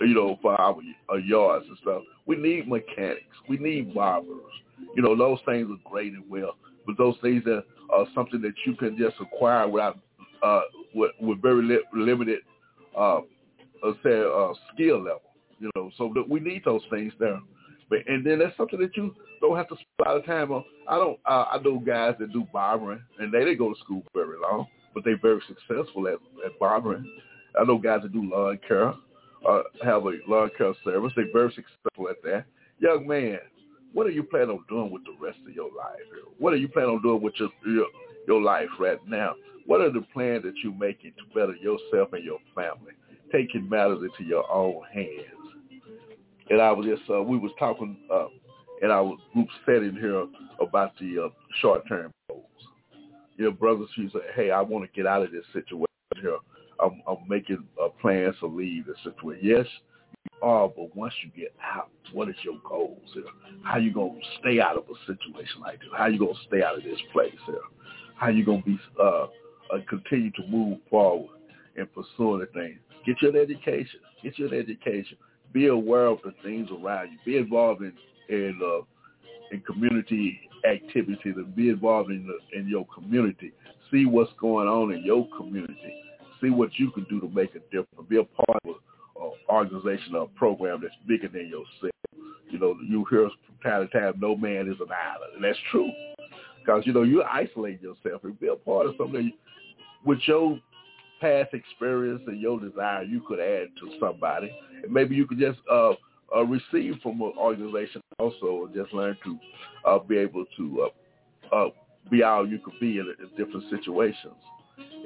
you 0.00 0.14
know, 0.14 0.38
for 0.40 0.60
our, 0.60 0.76
our 1.08 1.18
yards 1.18 1.66
and 1.68 1.78
stuff. 1.82 2.02
We 2.26 2.36
need 2.36 2.68
mechanics. 2.68 3.24
We 3.48 3.58
need 3.58 3.94
barbers. 3.94 4.52
You 4.96 5.02
know, 5.02 5.16
those 5.16 5.38
things 5.44 5.68
are 5.70 5.90
great 5.90 6.12
and 6.12 6.24
well, 6.28 6.56
but 6.86 6.96
those 6.96 7.16
things 7.22 7.44
that 7.44 7.64
are 7.90 8.06
something 8.14 8.40
that 8.42 8.54
you 8.66 8.74
can 8.74 8.96
just 8.96 9.16
acquire 9.20 9.68
without 9.68 9.98
uh, 10.42 10.62
with, 10.94 11.12
with 11.20 11.42
very 11.42 11.62
li- 11.62 11.84
limited, 11.94 12.40
uh, 12.98 13.20
let's 13.84 13.98
say, 14.02 14.20
uh, 14.20 14.52
skill 14.72 14.98
level. 14.98 15.22
You 15.58 15.70
know, 15.76 15.90
so 15.98 16.10
that 16.14 16.26
we 16.26 16.40
need 16.40 16.62
those 16.64 16.80
things 16.90 17.12
there. 17.20 17.38
But 17.90 17.98
and 18.06 18.24
then 18.24 18.38
that's 18.38 18.56
something 18.56 18.80
that 18.80 18.96
you 18.96 19.14
don't 19.40 19.56
have 19.56 19.68
to 19.68 19.74
spend 19.74 20.06
a 20.06 20.08
lot 20.08 20.16
of 20.16 20.24
time 20.24 20.52
on. 20.52 20.64
I 20.88 20.96
don't. 20.96 21.18
Uh, 21.26 21.44
I 21.52 21.58
know 21.62 21.78
guys 21.78 22.14
that 22.20 22.32
do 22.32 22.46
barbering, 22.52 23.02
and 23.18 23.32
they 23.32 23.40
didn't 23.40 23.58
go 23.58 23.74
to 23.74 23.80
school 23.80 24.02
very 24.14 24.38
long, 24.40 24.66
but 24.94 25.04
they're 25.04 25.18
very 25.20 25.40
successful 25.46 26.08
at 26.08 26.14
at 26.46 26.58
barbering. 26.58 27.04
I 27.60 27.64
know 27.64 27.78
guys 27.78 28.00
that 28.02 28.12
do 28.12 28.30
lawn 28.30 28.58
care, 28.66 28.94
uh, 29.50 29.62
have 29.84 30.04
a 30.04 30.12
lawn 30.28 30.50
care 30.56 30.74
service. 30.84 31.12
They're 31.16 31.32
very 31.32 31.50
successful 31.50 32.08
at 32.08 32.22
that. 32.24 32.44
Young 32.78 33.06
man, 33.06 33.38
what 33.92 34.06
are 34.06 34.10
you 34.10 34.22
planning 34.22 34.50
on 34.50 34.64
doing 34.68 34.90
with 34.90 35.04
the 35.04 35.16
rest 35.20 35.38
of 35.46 35.54
your 35.54 35.70
life? 35.76 35.98
Here? 36.12 36.24
What 36.38 36.52
are 36.52 36.56
you 36.56 36.68
planning 36.68 36.90
on 36.90 37.02
doing 37.02 37.22
with 37.22 37.34
your 37.38 37.50
your, 37.66 37.86
your 38.26 38.40
life 38.40 38.68
right 38.78 38.98
now? 39.06 39.34
What 39.66 39.80
are 39.80 39.90
the 39.90 40.04
plans 40.12 40.44
that 40.44 40.54
you're 40.62 40.74
making 40.74 41.12
to 41.18 41.34
better 41.34 41.54
yourself 41.54 42.12
and 42.12 42.24
your 42.24 42.38
family? 42.54 42.92
Taking 43.32 43.68
matters 43.68 44.00
into 44.02 44.28
your 44.28 44.50
own 44.50 44.82
hands 44.92 45.40
and 46.50 46.60
I 46.60 46.72
was 46.72 46.84
just 46.84 47.08
uh, 47.08 47.22
we 47.22 47.38
was 47.38 47.52
talking 47.58 47.96
uh, 48.12 48.26
in 48.82 48.90
our 48.90 49.16
group 49.32 49.48
setting 49.64 49.94
here 49.94 50.26
about 50.60 50.92
the 51.00 51.26
uh, 51.26 51.28
short 51.60 51.86
term 51.88 52.12
goals. 52.28 52.44
You 53.36 53.46
know, 53.46 53.50
brothers, 53.52 53.88
she 53.94 54.08
said, 54.12 54.22
"Hey, 54.34 54.50
I 54.50 54.60
want 54.60 54.84
to 54.84 54.90
get 54.94 55.06
out 55.06 55.22
of 55.22 55.30
this 55.30 55.44
situation 55.52 55.86
here. 56.20 56.38
I'm, 56.82 57.02
I'm 57.06 57.28
making 57.28 57.64
uh, 57.82 57.88
plans 58.00 58.36
to 58.40 58.46
leave 58.46 58.86
the 58.86 58.94
situation." 59.02 59.40
Yes, 59.42 59.66
you 60.24 60.48
are, 60.48 60.68
but 60.68 60.94
once 60.96 61.14
you 61.22 61.30
get 61.40 61.54
out, 61.62 61.90
what 62.12 62.28
is 62.28 62.36
your 62.42 62.58
goals 62.68 62.98
here? 63.12 63.24
How 63.62 63.78
you 63.78 63.92
gonna 63.92 64.18
stay 64.40 64.60
out 64.60 64.76
of 64.76 64.84
a 64.84 64.98
situation 65.06 65.60
like 65.60 65.80
this? 65.80 65.88
How 65.96 66.06
you 66.06 66.18
gonna 66.18 66.32
stay 66.46 66.62
out 66.62 66.76
of 66.76 66.84
this 66.84 67.00
place 67.12 67.34
here? 67.46 67.56
How 68.16 68.28
you 68.28 68.44
gonna 68.44 68.62
be 68.62 68.78
uh, 68.98 69.24
uh, 69.24 69.28
continue 69.88 70.30
to 70.32 70.46
move 70.48 70.78
forward 70.88 71.30
and 71.76 71.88
pursue 71.92 72.38
the 72.40 72.46
thing? 72.52 72.78
Get 73.06 73.22
your 73.22 73.36
education. 73.36 74.00
Get 74.22 74.38
your 74.38 74.54
education 74.54 75.16
be 75.52 75.66
aware 75.66 76.06
of 76.06 76.18
the 76.24 76.32
things 76.42 76.68
around 76.70 77.10
you. 77.10 77.18
Be 77.24 77.36
involved 77.38 77.82
in 77.82 77.92
in 78.28 78.58
uh, 78.62 78.84
in 79.52 79.60
community 79.62 80.40
activities 80.70 81.34
be 81.56 81.70
involved 81.70 82.10
in 82.10 82.26
the, 82.26 82.58
in 82.58 82.68
your 82.68 82.86
community. 82.94 83.52
See 83.90 84.04
what's 84.04 84.32
going 84.38 84.68
on 84.68 84.92
in 84.92 85.02
your 85.04 85.26
community. 85.36 85.94
See 86.40 86.50
what 86.50 86.70
you 86.78 86.90
can 86.90 87.04
do 87.04 87.20
to 87.20 87.28
make 87.28 87.54
a 87.54 87.60
difference. 87.70 88.08
Be 88.08 88.18
a 88.18 88.24
part 88.24 88.62
of 88.66 88.74
an 89.16 89.32
organization 89.48 90.14
or 90.14 90.22
a 90.22 90.38
program 90.38 90.80
that's 90.82 90.94
bigger 91.06 91.28
than 91.28 91.48
yourself. 91.48 91.92
You 92.50 92.58
know, 92.58 92.76
you 92.86 93.04
hear 93.10 93.28
from 93.46 93.70
time 93.70 93.88
to 93.88 94.00
time, 94.00 94.14
no 94.18 94.36
man 94.36 94.68
is 94.68 94.80
an 94.80 94.88
island, 94.90 95.34
and 95.36 95.44
that's 95.44 95.58
true. 95.70 95.90
Because 96.60 96.86
you 96.86 96.92
know 96.92 97.02
you 97.02 97.22
isolate 97.22 97.80
yourself 97.80 98.24
and 98.24 98.38
be 98.38 98.48
a 98.48 98.56
part 98.56 98.86
of 98.86 98.94
something 98.98 99.32
with 100.04 100.18
your 100.26 100.58
past 101.20 101.52
experience 101.52 102.22
and 102.26 102.40
your 102.40 102.58
desire 102.58 103.02
you 103.02 103.20
could 103.20 103.40
add 103.40 103.68
to 103.78 103.90
somebody. 104.00 104.50
And 104.82 104.92
maybe 104.92 105.14
you 105.14 105.26
could 105.26 105.38
just 105.38 105.58
uh, 105.70 105.92
uh, 106.34 106.44
receive 106.44 106.94
from 107.02 107.20
an 107.20 107.32
organization 107.36 108.00
also 108.18 108.66
and 108.66 108.74
just 108.74 108.92
learn 108.92 109.16
to 109.24 109.38
uh, 109.84 109.98
be 109.98 110.16
able 110.16 110.44
to 110.56 110.88
uh, 111.52 111.54
uh, 111.54 111.70
be 112.10 112.22
all 112.22 112.48
you 112.48 112.58
could 112.58 112.78
be 112.80 112.98
in, 112.98 113.14
in 113.20 113.28
different 113.36 113.64
situations 113.70 114.34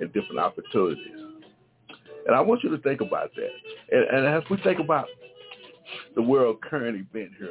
and 0.01 0.13
different 0.13 0.39
opportunities. 0.39 1.19
And 2.27 2.35
I 2.35 2.41
want 2.41 2.65
you 2.65 2.71
to 2.71 2.79
think 2.79 3.01
about 3.01 3.31
that. 3.37 3.51
And, 3.91 4.19
and 4.19 4.27
as 4.27 4.43
we 4.51 4.57
think 4.63 4.81
about 4.81 5.07
the 6.15 6.23
world 6.23 6.61
currently 6.63 7.07
being 7.13 7.35
here, 7.39 7.51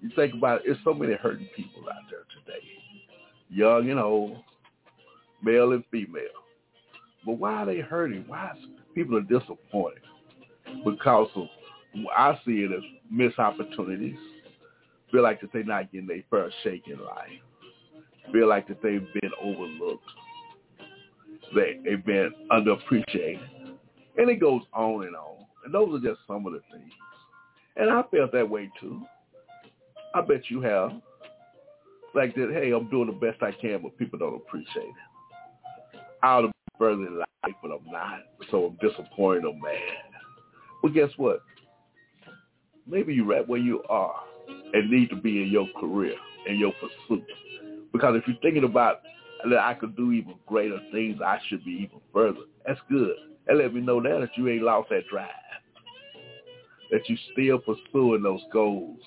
you 0.00 0.10
think 0.16 0.34
about 0.34 0.58
it, 0.58 0.62
there's 0.66 0.78
so 0.84 0.94
many 0.94 1.14
hurting 1.14 1.48
people 1.56 1.82
out 1.88 2.02
there 2.10 2.24
today, 2.38 2.64
young 3.48 3.90
and 3.90 4.00
old, 4.00 4.38
male 5.42 5.72
and 5.72 5.84
female. 5.90 6.22
But 7.24 7.32
why 7.32 7.54
are 7.54 7.66
they 7.66 7.80
hurting? 7.80 8.24
Why 8.26 8.52
people 8.94 9.16
are 9.16 9.22
disappointed? 9.22 10.02
Because 10.84 11.28
of 11.34 11.46
I 12.16 12.38
see 12.46 12.60
it 12.62 12.72
as 12.72 12.82
missed 13.10 13.38
opportunities. 13.38 14.16
Feel 15.10 15.22
like 15.22 15.40
that 15.40 15.52
they're 15.52 15.64
not 15.64 15.90
getting 15.90 16.06
their 16.06 16.22
first 16.30 16.54
shake 16.62 16.86
in 16.86 16.98
life. 17.04 17.30
Feel 18.32 18.48
like 18.48 18.68
that 18.68 18.80
they've 18.82 19.06
been 19.20 19.30
overlooked. 19.42 20.04
They, 21.54 21.80
they've 21.84 22.04
been 22.04 22.32
underappreciated. 22.50 23.40
And 24.16 24.30
it 24.30 24.40
goes 24.40 24.62
on 24.72 25.06
and 25.06 25.16
on. 25.16 25.46
And 25.64 25.74
those 25.74 25.94
are 25.94 26.06
just 26.06 26.20
some 26.26 26.46
of 26.46 26.52
the 26.52 26.60
things. 26.70 26.92
And 27.76 27.90
I 27.90 28.02
felt 28.10 28.32
that 28.32 28.48
way 28.48 28.70
too. 28.80 29.02
I 30.14 30.20
bet 30.22 30.50
you 30.50 30.60
have. 30.62 30.92
Like 32.14 32.34
that, 32.34 32.50
hey, 32.52 32.72
I'm 32.72 32.90
doing 32.90 33.06
the 33.06 33.12
best 33.12 33.40
I 33.42 33.52
can, 33.52 33.82
but 33.82 33.96
people 33.96 34.18
don't 34.18 34.34
appreciate 34.34 34.82
it. 34.82 36.00
I 36.22 36.26
ought 36.26 36.40
to 36.42 36.48
be 36.48 36.54
further 36.76 37.06
in 37.06 37.18
life, 37.18 37.54
but 37.62 37.70
I'm 37.70 37.90
not. 37.90 38.20
So 38.50 38.66
I'm 38.66 38.88
disappointed 38.88 39.44
or 39.44 39.54
mad. 39.54 39.78
Well, 40.82 40.92
guess 40.92 41.10
what? 41.16 41.42
Maybe 42.86 43.14
you're 43.14 43.26
right 43.26 43.46
where 43.46 43.60
you 43.60 43.82
are 43.88 44.20
and 44.72 44.90
need 44.90 45.10
to 45.10 45.16
be 45.16 45.42
in 45.42 45.48
your 45.48 45.68
career, 45.78 46.14
in 46.48 46.58
your 46.58 46.72
pursuit. 46.72 47.24
Because 47.92 48.16
if 48.16 48.26
you're 48.26 48.36
thinking 48.42 48.64
about 48.64 49.02
that 49.48 49.58
I 49.58 49.74
could 49.74 49.96
do 49.96 50.12
even 50.12 50.34
greater 50.46 50.78
things, 50.92 51.20
I 51.24 51.38
should 51.48 51.64
be 51.64 51.72
even 51.72 52.00
further. 52.12 52.40
That's 52.66 52.80
good. 52.90 53.14
That 53.46 53.56
let 53.56 53.74
me 53.74 53.80
know 53.80 54.00
now 54.00 54.20
that 54.20 54.36
you 54.36 54.48
ain't 54.48 54.62
lost 54.62 54.90
that 54.90 55.06
drive. 55.10 55.28
That 56.90 57.08
you 57.08 57.16
still 57.32 57.58
pursuing 57.58 58.22
those 58.22 58.42
goals 58.52 58.98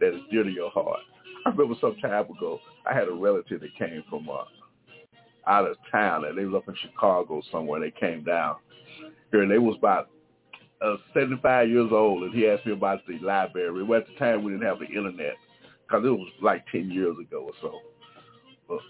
that 0.00 0.14
is 0.14 0.20
dear 0.30 0.44
to 0.44 0.50
your 0.50 0.70
heart. 0.70 1.00
I 1.44 1.50
remember 1.50 1.74
some 1.80 1.96
time 1.96 2.26
ago, 2.30 2.60
I 2.86 2.94
had 2.94 3.08
a 3.08 3.12
relative 3.12 3.60
that 3.60 3.76
came 3.76 4.04
from 4.08 4.28
uh, 4.28 4.44
out 5.46 5.68
of 5.68 5.76
town, 5.90 6.24
and 6.24 6.38
they 6.38 6.44
was 6.44 6.54
up 6.54 6.68
in 6.68 6.74
Chicago 6.82 7.42
somewhere. 7.50 7.80
They 7.80 7.90
came 7.90 8.22
down 8.24 8.56
here, 9.30 9.42
and 9.42 9.50
they 9.50 9.58
was 9.58 9.76
about 9.76 10.08
uh, 10.84 10.96
75 11.14 11.68
years 11.68 11.90
old, 11.92 12.22
and 12.22 12.34
he 12.34 12.48
asked 12.48 12.66
me 12.66 12.72
about 12.72 13.00
the 13.06 13.18
library. 13.18 13.82
Well, 13.82 14.00
at 14.00 14.06
the 14.06 14.14
time, 14.14 14.44
we 14.44 14.52
didn't 14.52 14.66
have 14.66 14.78
the 14.78 14.86
internet 14.86 15.34
because 15.86 16.04
it 16.04 16.10
was 16.10 16.28
like 16.40 16.64
10 16.72 16.90
years 16.90 17.16
ago 17.20 17.46
or 17.46 17.52
so, 17.60 17.80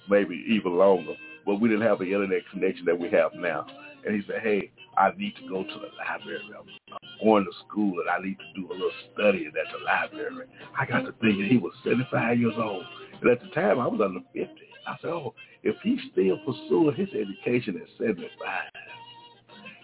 maybe 0.09 0.45
even 0.49 0.77
longer. 0.77 1.15
But 1.45 1.61
we 1.61 1.69
didn't 1.69 1.87
have 1.87 1.99
the 1.99 2.07
internet 2.07 2.43
connection 2.51 2.85
that 2.87 2.99
we 2.99 3.11
have 3.11 3.33
now. 3.35 3.67
And 4.05 4.15
he 4.15 4.23
said, 4.27 4.41
hey, 4.43 4.71
I 4.97 5.11
need 5.17 5.35
to 5.37 5.49
go 5.49 5.63
to 5.63 5.75
the 5.75 5.89
library. 5.99 6.41
I'm, 6.49 6.67
I'm 6.93 7.25
going 7.25 7.45
to 7.45 7.53
school, 7.67 7.95
and 8.01 8.11
I 8.11 8.19
need 8.25 8.39
to 8.39 8.61
do 8.61 8.71
a 8.71 8.73
little 8.73 8.91
studying 9.13 9.49
at 9.49 9.73
the 9.73 9.85
library. 9.85 10.47
I 10.79 10.87
got 10.87 11.05
to 11.05 11.13
thinking 11.21 11.47
he 11.47 11.59
was 11.59 11.73
75 11.85 12.39
years 12.39 12.55
old. 12.57 12.85
And 13.21 13.31
at 13.31 13.41
the 13.41 13.49
time, 13.49 13.79
I 13.79 13.87
was 13.87 14.01
under 14.03 14.21
50. 14.33 14.49
I 14.87 14.97
said, 15.01 15.11
oh, 15.11 15.35
if 15.63 15.77
he's 15.83 16.01
still 16.11 16.39
pursuing 16.45 16.97
his 16.97 17.09
education 17.11 17.81
at 17.81 17.89
75, 17.99 18.29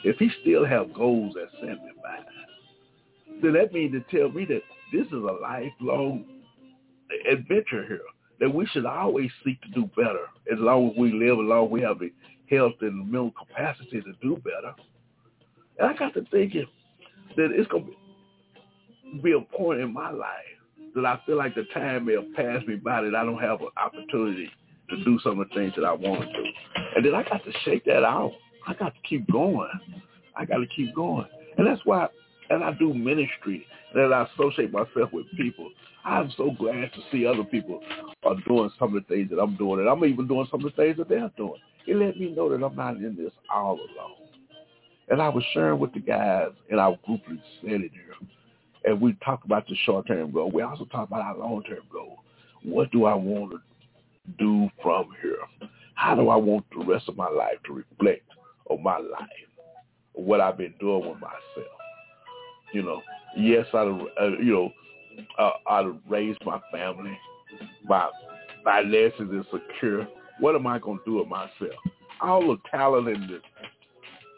if 0.04 0.16
he 0.16 0.30
still 0.42 0.64
have 0.64 0.92
goals 0.94 1.34
at 1.40 1.48
75, 1.60 2.24
then 3.42 3.52
that 3.52 3.72
means 3.72 3.92
to 3.92 4.18
tell 4.18 4.30
me 4.30 4.44
that 4.46 4.62
this 4.92 5.06
is 5.06 5.12
a 5.12 5.38
lifelong 5.40 6.24
adventure 7.30 7.84
here, 7.86 8.00
that 8.40 8.52
we 8.52 8.66
should 8.66 8.86
always 8.86 9.30
seek 9.44 9.60
to 9.62 9.68
do 9.68 9.90
better 9.96 10.26
as 10.50 10.58
long 10.58 10.90
as 10.90 10.96
we 10.96 11.12
live, 11.12 11.38
as 11.38 11.48
long 11.48 11.66
as 11.66 11.70
we 11.72 11.80
have 11.82 11.98
the 11.98 12.12
health 12.50 12.74
and 12.80 13.10
mental 13.10 13.32
capacity 13.32 14.00
to 14.00 14.12
do 14.22 14.36
better. 14.36 14.74
And 15.78 15.88
I 15.88 15.94
got 15.94 16.14
to 16.14 16.24
thinking 16.30 16.66
that 17.36 17.50
it's 17.52 17.68
going 17.68 17.86
to 17.86 19.22
be 19.22 19.32
a 19.32 19.40
point 19.40 19.80
in 19.80 19.92
my 19.92 20.10
life 20.10 20.28
that 20.94 21.04
I 21.04 21.20
feel 21.26 21.36
like 21.36 21.54
the 21.54 21.64
time 21.74 22.06
may 22.06 22.14
have 22.14 22.34
passed 22.34 22.66
me 22.66 22.76
by 22.76 23.02
that 23.02 23.14
I 23.14 23.24
don't 23.24 23.40
have 23.40 23.60
an 23.60 23.68
opportunity 23.76 24.50
to 24.90 25.04
do 25.04 25.18
some 25.22 25.38
of 25.40 25.48
the 25.48 25.54
things 25.54 25.72
that 25.76 25.84
I 25.84 25.92
want 25.92 26.22
to. 26.22 26.44
And 26.96 27.04
then 27.04 27.14
I 27.14 27.22
got 27.22 27.44
to 27.44 27.52
shake 27.64 27.84
that 27.84 28.04
out. 28.04 28.32
I 28.66 28.74
got 28.74 28.94
to 28.94 29.00
keep 29.08 29.30
going. 29.30 29.68
I 30.36 30.44
got 30.44 30.58
to 30.58 30.66
keep 30.66 30.94
going. 30.94 31.26
And 31.56 31.66
that's 31.66 31.80
why, 31.84 32.08
and 32.50 32.64
I 32.64 32.72
do 32.72 32.94
ministry, 32.94 33.66
that 33.94 34.12
I 34.12 34.26
associate 34.34 34.72
myself 34.72 35.12
with 35.12 35.26
people. 35.36 35.70
I'm 36.04 36.30
so 36.36 36.50
glad 36.58 36.92
to 36.92 37.00
see 37.10 37.26
other 37.26 37.44
people 37.44 37.80
are 38.24 38.36
doing 38.46 38.70
some 38.78 38.96
of 38.96 39.02
the 39.02 39.14
things 39.14 39.30
that 39.30 39.38
I'm 39.38 39.56
doing, 39.56 39.80
and 39.80 39.88
I'm 39.88 40.04
even 40.04 40.28
doing 40.28 40.46
some 40.50 40.64
of 40.64 40.70
the 40.74 40.82
things 40.82 40.96
that 40.98 41.08
they're 41.08 41.30
doing. 41.36 41.60
It 41.86 41.96
let 41.96 42.18
me 42.18 42.30
know 42.30 42.48
that 42.50 42.64
I'm 42.64 42.76
not 42.76 42.96
in 42.96 43.16
this 43.16 43.32
all 43.52 43.74
alone. 43.74 44.28
And 45.08 45.22
I 45.22 45.28
was 45.28 45.44
sharing 45.54 45.78
with 45.78 45.94
the 45.94 46.00
guys 46.00 46.50
in 46.68 46.78
our 46.78 46.98
group 47.06 47.22
in 47.28 47.40
here, 47.62 48.14
and 48.84 49.00
we 49.00 49.14
talked 49.24 49.46
about 49.46 49.66
the 49.66 49.74
short-term 49.84 50.32
goal. 50.32 50.50
We 50.50 50.62
also 50.62 50.84
talked 50.84 51.10
about 51.10 51.22
our 51.22 51.38
long-term 51.38 51.84
goal. 51.90 52.18
What 52.62 52.90
do 52.90 53.06
I 53.06 53.14
want 53.14 53.52
to 53.52 53.60
do 54.38 54.68
from 54.82 55.08
here? 55.22 55.38
How 55.94 56.14
do 56.14 56.28
I 56.28 56.36
want 56.36 56.66
the 56.76 56.84
rest 56.84 57.08
of 57.08 57.16
my 57.16 57.28
life 57.28 57.56
to 57.66 57.72
reflect 57.72 58.22
on 58.68 58.82
my 58.82 58.98
life, 58.98 59.28
what 60.12 60.40
I've 60.40 60.58
been 60.58 60.74
doing 60.78 61.08
with 61.08 61.20
myself? 61.20 61.87
You 62.72 62.82
know, 62.82 63.02
yes, 63.36 63.66
I, 63.72 63.78
uh, 63.78 64.28
you 64.40 64.52
know, 64.52 64.72
uh, 65.38 65.50
I 65.66 65.92
raised 66.08 66.44
my 66.44 66.60
family. 66.72 67.16
My 67.84 68.08
finances 68.64 69.28
is 69.32 69.46
secure. 69.50 70.06
What 70.40 70.54
am 70.54 70.66
I 70.66 70.78
going 70.78 70.98
to 70.98 71.04
do 71.04 71.14
with 71.18 71.28
myself? 71.28 71.78
All 72.20 72.40
the 72.40 72.56
talent 72.70 73.08
and 73.08 73.28
the, 73.28 73.40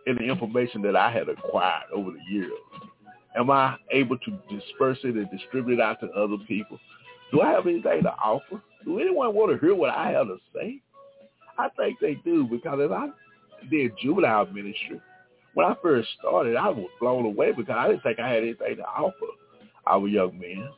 and 0.07 0.19
the 0.19 0.25
information 0.25 0.83
that 0.83 0.97
I 0.97 1.11
had 1.11 1.29
acquired 1.29 1.85
over 1.95 2.13
the 2.13 2.33
years, 2.33 2.53
am 3.37 3.51
I 3.51 3.77
able 3.93 4.19
to 4.19 4.31
disperse 4.49 4.99
it 5.03 5.17
and 5.17 5.31
distribute 5.31 5.75
it 5.75 5.81
out 5.81 6.01
to 6.01 6.09
other 6.11 6.37
people? 6.47 6.79
Do 7.33 7.41
I 7.43 7.51
have 7.51 7.67
anything 7.67 8.03
to 8.03 8.11
offer? 8.11 8.63
Do 8.85 8.99
anyone 8.99 9.35
want 9.35 9.53
to 9.53 9.65
hear 9.65 9.75
what 9.75 9.91
I 9.91 10.11
have 10.11 10.27
to 10.27 10.37
say? 10.55 10.81
I 11.59 11.69
think 11.77 11.99
they 12.01 12.15
do 12.25 12.45
because 12.45 12.91
I 12.91 13.09
did 13.71 13.93
juvenile 14.03 14.47
ministry, 14.47 15.01
when 15.55 15.67
I 15.67 15.75
first 15.83 16.09
started, 16.19 16.57
I 16.57 16.69
was 16.69 16.89
blown 17.01 17.25
away 17.25 17.53
because 17.53 17.75
I 17.77 17.89
didn't 17.89 18.03
think 18.03 18.19
I 18.19 18.29
had 18.29 18.43
anything 18.43 18.77
to 18.77 18.85
offer 18.85 19.15
our 19.87 20.07
young 20.07 20.39
men. 20.39 20.69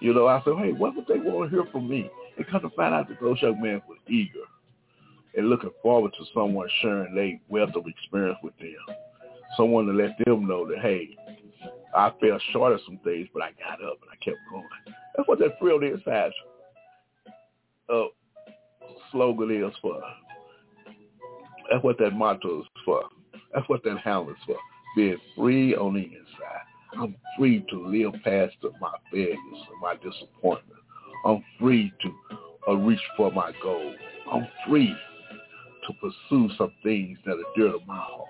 You 0.00 0.12
know, 0.12 0.26
I 0.26 0.42
said, 0.44 0.54
hey, 0.58 0.72
what 0.72 0.94
would 0.94 1.06
they 1.06 1.18
want 1.18 1.50
to 1.50 1.56
hear 1.56 1.66
from 1.72 1.88
me? 1.88 2.10
And 2.36 2.46
come 2.48 2.60
to 2.60 2.70
find 2.70 2.94
out 2.94 3.08
that 3.08 3.20
those 3.20 3.40
young 3.40 3.60
men 3.62 3.80
were 3.88 3.96
eager 4.08 4.44
and 5.36 5.48
looking 5.48 5.70
forward 5.82 6.12
to 6.18 6.24
someone 6.34 6.68
sharing 6.82 7.14
their 7.14 7.38
wealth 7.48 7.74
of 7.74 7.86
experience 7.86 8.38
with 8.42 8.56
them. 8.58 8.74
Someone 9.56 9.86
to 9.86 9.92
let 9.92 10.16
them 10.24 10.46
know 10.46 10.66
that, 10.68 10.80
hey, 10.80 11.16
I 11.94 12.12
fell 12.20 12.38
short 12.52 12.72
of 12.72 12.80
some 12.84 12.98
things, 13.04 13.28
but 13.32 13.42
I 13.42 13.50
got 13.52 13.82
up 13.82 13.98
and 14.02 14.10
I 14.12 14.16
kept 14.22 14.36
going. 14.50 14.64
That's 15.16 15.28
what 15.28 15.38
that 15.38 15.58
Frill 15.58 15.82
Inside 15.82 16.32
uh, 17.88 18.04
slogan 19.12 19.50
is 19.50 19.74
for. 19.80 20.00
That's 21.70 21.82
what 21.82 21.98
that 21.98 22.12
motto 22.12 22.60
is 22.60 22.66
for. 22.84 23.04
That's 23.54 23.68
what 23.68 23.82
that 23.84 23.98
handle 23.98 24.30
is 24.30 24.36
for. 24.46 24.56
Being 24.94 25.18
free 25.36 25.74
on 25.74 25.94
the 25.94 26.00
inside. 26.00 26.66
I'm 26.98 27.16
free 27.38 27.64
to 27.70 27.86
live 27.86 28.14
past 28.24 28.54
my 28.80 28.92
failures 29.10 29.36
and 29.42 29.80
my 29.82 29.94
disappointment. 29.96 30.80
I'm 31.24 31.44
free 31.58 31.92
to 32.02 32.72
uh, 32.72 32.76
reach 32.76 33.00
for 33.16 33.30
my 33.32 33.52
goal. 33.62 33.94
I'm 34.32 34.46
free 34.66 34.94
to 35.86 35.92
pursue 35.94 36.48
some 36.56 36.72
things 36.82 37.18
that 37.26 37.32
are 37.32 37.54
dear 37.54 37.72
to 37.72 37.78
my 37.86 37.96
heart. 37.96 38.28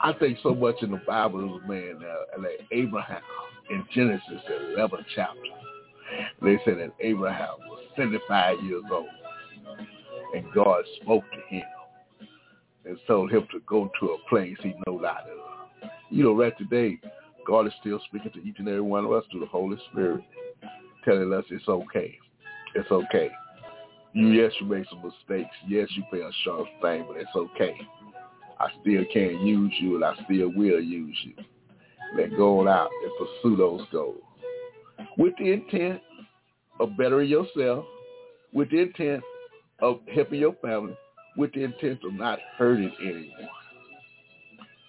I 0.00 0.12
think 0.12 0.38
so 0.42 0.54
much 0.54 0.76
in 0.82 0.92
the 0.92 1.00
Bible 1.06 1.60
man 1.66 2.00
uh, 2.02 2.40
like 2.40 2.60
Abraham 2.70 3.22
in 3.70 3.84
Genesis 3.92 4.42
11 4.74 5.04
chapter. 5.14 5.40
They 6.40 6.58
said 6.64 6.78
that 6.78 6.90
Abraham 7.00 7.56
was 7.68 7.84
75 7.96 8.62
years 8.62 8.84
old 8.92 9.08
and 10.34 10.44
God 10.54 10.84
spoke 11.02 11.24
to 11.32 11.54
him 11.54 11.64
and 12.88 12.98
told 13.06 13.30
him 13.30 13.46
to 13.52 13.60
go 13.66 13.90
to 14.00 14.06
a 14.06 14.28
place 14.28 14.56
he 14.62 14.74
knows 14.86 15.02
not 15.02 15.22
of. 15.22 15.90
You 16.10 16.24
know, 16.24 16.34
right 16.34 16.56
today, 16.56 16.98
God 17.46 17.66
is 17.66 17.72
still 17.80 18.00
speaking 18.06 18.32
to 18.32 18.42
each 18.42 18.58
and 18.58 18.68
every 18.68 18.80
one 18.80 19.04
of 19.04 19.12
us 19.12 19.24
through 19.30 19.40
the 19.40 19.46
Holy 19.46 19.76
Spirit, 19.90 20.22
telling 21.04 21.32
us 21.32 21.44
it's 21.50 21.68
okay. 21.68 22.18
It's 22.74 22.90
okay. 22.90 23.30
You, 24.14 24.28
yes, 24.28 24.52
you 24.60 24.66
made 24.66 24.86
some 24.90 25.02
mistakes. 25.02 25.54
Yes, 25.66 25.88
you 25.96 26.02
fell 26.10 26.30
short 26.44 26.60
of 26.60 26.66
thing, 26.82 27.04
but 27.06 27.18
it's 27.18 27.30
okay. 27.36 27.76
I 28.58 28.68
still 28.80 29.04
can 29.12 29.46
use 29.46 29.72
you, 29.78 29.96
and 29.96 30.04
I 30.04 30.14
still 30.24 30.48
will 30.48 30.80
use 30.80 31.16
you. 31.24 31.34
Let 32.16 32.36
go 32.36 32.66
out 32.66 32.90
and 33.02 33.12
pursue 33.42 33.56
those 33.56 33.82
goals 33.92 34.22
with 35.16 35.34
the 35.38 35.52
intent 35.52 36.00
of 36.80 36.96
bettering 36.96 37.28
yourself, 37.28 37.84
with 38.52 38.70
the 38.70 38.78
intent 38.78 39.22
of 39.80 40.00
helping 40.14 40.40
your 40.40 40.54
family, 40.54 40.96
with 41.38 41.52
the 41.52 41.62
intent 41.62 42.00
of 42.04 42.12
not 42.14 42.40
hurting 42.58 42.92
anyone. 43.00 43.48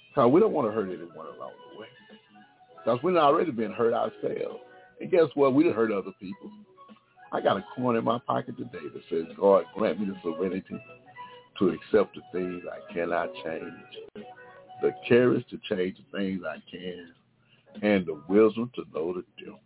Because 0.09 0.31
we 0.31 0.41
don't 0.41 0.51
want 0.51 0.67
to 0.67 0.71
hurt 0.73 0.89
anyone 0.89 1.27
along 1.27 1.51
the 1.71 1.79
way. 1.79 1.87
Because 2.83 2.99
we've 3.03 3.15
already 3.15 3.51
been 3.51 3.71
hurt 3.71 3.93
ourselves. 3.93 4.59
And 4.99 5.11
guess 5.11 5.27
what? 5.35 5.53
We 5.53 5.63
didn't 5.63 5.75
hurt 5.75 5.91
other 5.91 6.11
people. 6.19 6.51
I 7.31 7.39
got 7.39 7.57
a 7.57 7.65
coin 7.75 7.95
in 7.95 8.03
my 8.03 8.17
pocket 8.25 8.57
today 8.57 8.79
that 8.91 9.03
says, 9.11 9.25
God, 9.39 9.65
grant 9.75 9.99
me 9.99 10.07
the 10.07 10.15
serenity 10.23 10.81
to 11.59 11.69
accept 11.69 12.15
the 12.15 12.21
things 12.33 12.63
I 12.65 12.93
cannot 12.93 13.29
change, 13.45 14.25
the 14.81 14.91
courage 15.07 15.45
to 15.51 15.59
change 15.69 15.97
the 15.97 16.17
things 16.17 16.41
I 16.43 16.57
can, 16.71 17.13
and 17.83 18.05
the 18.07 18.19
wisdom 18.27 18.71
to 18.73 18.83
know 18.93 19.13
the 19.13 19.23
difference. 19.37 19.59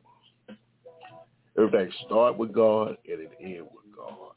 Everything 1.58 1.94
start 2.06 2.38
with 2.38 2.54
God 2.54 2.98
and 3.08 3.22
it 3.22 3.32
end 3.40 3.62
with 3.62 3.96
God. 3.96 4.34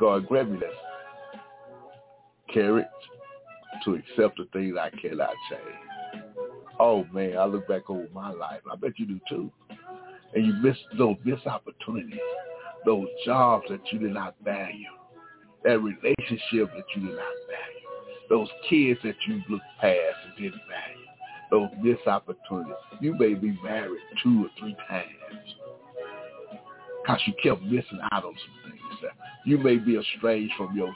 God 0.00 0.26
grant 0.26 0.50
me 0.50 0.58
that 0.58 0.70
courage 2.54 2.86
to 3.84 3.94
accept 3.94 4.38
the 4.38 4.48
things 4.52 4.76
I 4.80 4.90
cannot 4.90 5.34
change. 5.50 6.24
Oh 6.78 7.04
man, 7.12 7.36
I 7.36 7.44
look 7.44 7.68
back 7.68 7.90
over 7.90 8.06
my 8.14 8.30
life. 8.32 8.60
I 8.70 8.76
bet 8.76 8.98
you 8.98 9.06
do 9.06 9.20
too. 9.28 9.52
And 10.34 10.46
you 10.46 10.54
miss 10.54 10.76
those 10.96 11.16
missed 11.24 11.46
opportunities, 11.46 12.18
those 12.86 13.06
jobs 13.26 13.66
that 13.68 13.80
you 13.92 13.98
did 13.98 14.14
not 14.14 14.34
value, 14.42 14.86
that 15.64 15.78
relationship 15.80 16.70
that 16.74 16.84
you 16.96 17.02
did 17.02 17.16
not 17.16 17.36
value, 17.46 17.80
those 18.30 18.48
kids 18.68 18.98
that 19.04 19.16
you 19.28 19.42
looked 19.50 19.64
past 19.80 19.98
and 20.26 20.36
didn't 20.36 20.62
value, 20.68 21.06
those 21.50 21.68
missed 21.82 22.06
opportunities. 22.06 22.74
You 23.00 23.18
may 23.18 23.34
be 23.34 23.58
married 23.62 24.00
two 24.22 24.46
or 24.46 24.50
three 24.58 24.76
times 24.88 25.10
because 27.02 27.20
you 27.26 27.34
kept 27.42 27.62
missing 27.62 28.00
out 28.12 28.24
on 28.24 28.34
some 28.34 28.70
things. 28.70 28.79
You 29.44 29.58
may 29.58 29.76
be 29.76 29.96
estranged 29.98 30.54
from 30.56 30.76
your 30.76 30.92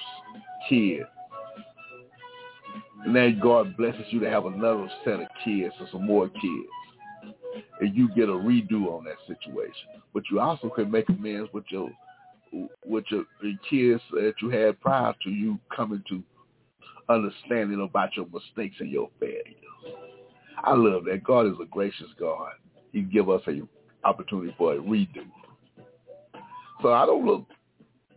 kid 0.68 1.04
and 3.04 3.14
then 3.14 3.38
God 3.42 3.76
blesses 3.76 4.06
you 4.08 4.20
to 4.20 4.30
have 4.30 4.46
another 4.46 4.88
set 5.04 5.20
of 5.20 5.28
kids 5.44 5.75
or 5.78 5.87
some 5.92 6.06
more 6.06 6.28
kids. 6.28 7.34
And 7.80 7.94
you 7.94 8.08
get 8.14 8.28
a 8.28 8.32
redo 8.32 8.88
on 8.88 9.04
that 9.04 9.18
situation. 9.26 10.00
But 10.14 10.25
you 10.30 10.40
also 10.40 10.70
can 10.70 10.90
make 10.90 11.08
amends 11.08 11.50
with 11.52 11.64
your 11.68 11.90
with 12.87 13.04
your, 13.11 13.25
your 13.42 13.58
kids 13.68 14.02
that 14.12 14.34
you 14.40 14.49
had 14.49 14.80
prior 14.80 15.12
to 15.25 15.30
you 15.30 15.58
coming 15.75 16.02
to 16.08 16.23
understanding 17.08 17.82
about 17.82 18.16
your 18.16 18.26
mistakes 18.32 18.76
and 18.78 18.90
your 18.90 19.11
failures. 19.18 19.44
I 20.62 20.73
love 20.75 21.04
that. 21.04 21.25
God 21.25 21.46
is 21.46 21.54
a 21.61 21.66
gracious 21.66 22.06
God. 22.18 22.52
He 22.92 23.02
give 23.02 23.28
us 23.28 23.42
a 23.49 23.61
opportunity 24.06 24.54
for 24.56 24.75
a 24.75 24.78
redo. 24.78 25.26
So 26.80 26.92
I 26.92 27.04
don't 27.06 27.26
look 27.26 27.44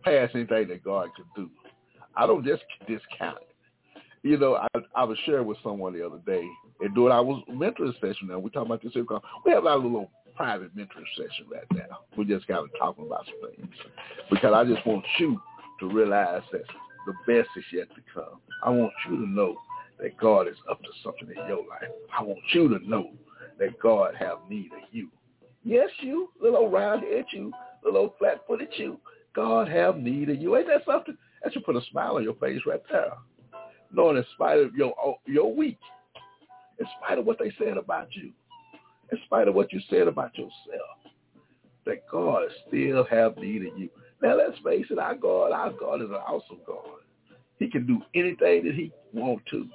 past 0.04 0.34
anything 0.34 0.68
that 0.68 0.84
God 0.84 1.08
could 1.16 1.26
do. 1.36 1.50
I 2.16 2.26
don't 2.26 2.44
just 2.44 2.62
discount 2.86 3.38
it 3.40 3.48
you 4.22 4.36
know, 4.36 4.56
I, 4.56 4.78
I 4.94 5.04
was 5.04 5.18
sharing 5.24 5.46
with 5.46 5.58
someone 5.62 5.92
the 5.92 6.04
other 6.04 6.20
day, 6.26 6.46
and 6.80 6.94
doing 6.94 7.12
I 7.12 7.20
was 7.20 7.42
mentoring 7.50 7.94
session 7.94 8.28
now. 8.28 8.38
We 8.38 8.50
talking 8.50 8.66
about 8.66 8.82
this. 8.82 8.92
We 8.94 9.52
have 9.52 9.66
our 9.66 9.76
little 9.76 10.10
private 10.36 10.76
mentoring 10.76 11.06
session 11.16 11.46
right 11.50 11.64
now. 11.72 12.00
We 12.16 12.24
just 12.24 12.46
got 12.46 12.60
to 12.60 12.78
talking 12.78 13.06
about 13.06 13.26
some 13.26 13.50
things 13.50 13.74
because 14.30 14.52
I 14.54 14.64
just 14.64 14.86
want 14.86 15.04
you 15.18 15.40
to 15.80 15.88
realize 15.88 16.42
that 16.52 16.64
the 17.06 17.12
best 17.26 17.48
is 17.56 17.64
yet 17.72 17.88
to 17.94 18.02
come. 18.12 18.40
I 18.62 18.70
want 18.70 18.92
you 19.08 19.16
to 19.16 19.28
know 19.28 19.56
that 20.00 20.16
God 20.18 20.48
is 20.48 20.56
up 20.70 20.82
to 20.82 20.88
something 21.02 21.28
in 21.28 21.48
your 21.48 21.66
life. 21.68 21.90
I 22.16 22.22
want 22.22 22.40
you 22.52 22.68
to 22.76 22.88
know 22.88 23.10
that 23.58 23.78
God 23.80 24.14
have 24.18 24.38
need 24.48 24.72
of 24.72 24.88
you. 24.92 25.08
Yes, 25.64 25.88
you, 26.00 26.30
little 26.40 26.70
round-head 26.70 27.26
you, 27.32 27.52
little 27.84 28.14
flat-footed 28.18 28.68
you. 28.76 28.98
God 29.38 29.68
have 29.68 29.98
need 29.98 30.30
of 30.30 30.40
you. 30.40 30.56
Ain't 30.56 30.66
that 30.66 30.84
something? 30.84 31.16
That 31.42 31.52
should 31.52 31.64
put 31.64 31.76
a 31.76 31.80
smile 31.90 32.16
on 32.16 32.24
your 32.24 32.34
face 32.34 32.60
right 32.66 32.82
there 32.90 33.12
knowing 33.92 34.16
in 34.16 34.24
spite 34.34 34.58
of 34.58 34.74
your 34.74 34.94
oh, 35.02 35.16
your 35.26 35.54
weak, 35.54 35.78
in 36.78 36.86
spite 36.98 37.18
of 37.18 37.24
what 37.24 37.38
they 37.38 37.52
said 37.58 37.76
about 37.76 38.08
you, 38.14 38.30
in 39.12 39.18
spite 39.24 39.48
of 39.48 39.54
what 39.54 39.72
you 39.72 39.80
said 39.88 40.08
about 40.08 40.36
yourself, 40.36 41.12
that 41.86 42.08
God 42.10 42.42
still 42.66 43.04
have 43.10 43.36
need 43.36 43.66
of 43.66 43.78
you. 43.78 43.88
Now 44.22 44.36
let's 44.36 44.58
face 44.64 44.86
it, 44.90 44.98
our 44.98 45.14
God, 45.14 45.52
our 45.52 45.72
God 45.72 46.02
is 46.02 46.10
an 46.10 46.16
awesome 46.16 46.58
God. 46.66 47.00
He 47.58 47.68
can 47.68 47.86
do 47.86 48.00
anything 48.14 48.64
that 48.64 48.74
he 48.74 48.92
want 49.12 49.42
to. 49.50 49.66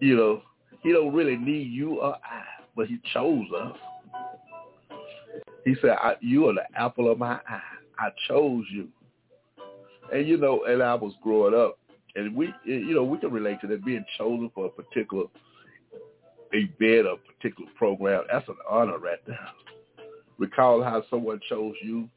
You 0.00 0.16
know, 0.16 0.42
he 0.82 0.92
don't 0.92 1.14
really 1.14 1.36
need 1.36 1.70
you 1.70 2.00
or 2.00 2.14
I, 2.14 2.42
but 2.74 2.86
he 2.86 2.98
chose 3.14 3.46
us. 3.58 3.76
He 5.64 5.74
said, 5.80 5.96
you 6.20 6.48
are 6.48 6.54
the 6.54 6.64
apple 6.78 7.10
of 7.10 7.18
my 7.18 7.40
eye. 7.48 7.75
I 7.98 8.10
chose 8.28 8.64
you. 8.70 8.88
And 10.12 10.26
you 10.26 10.36
know, 10.36 10.64
and 10.64 10.82
I 10.82 10.94
was 10.94 11.14
growing 11.22 11.54
up, 11.54 11.78
and 12.14 12.34
we, 12.34 12.52
you 12.64 12.94
know, 12.94 13.04
we 13.04 13.18
can 13.18 13.32
relate 13.32 13.60
to 13.62 13.66
that 13.68 13.84
being 13.84 14.04
chosen 14.16 14.50
for 14.54 14.66
a 14.66 14.70
particular 14.70 15.24
event, 16.52 17.06
a 17.06 17.16
particular 17.32 17.70
program. 17.76 18.24
That's 18.30 18.48
an 18.48 18.56
honor 18.68 18.98
right 18.98 19.18
there. 19.26 19.38
Recall 20.38 20.82
how 20.82 21.02
someone 21.10 21.40
chose 21.48 21.74
you 21.82 22.08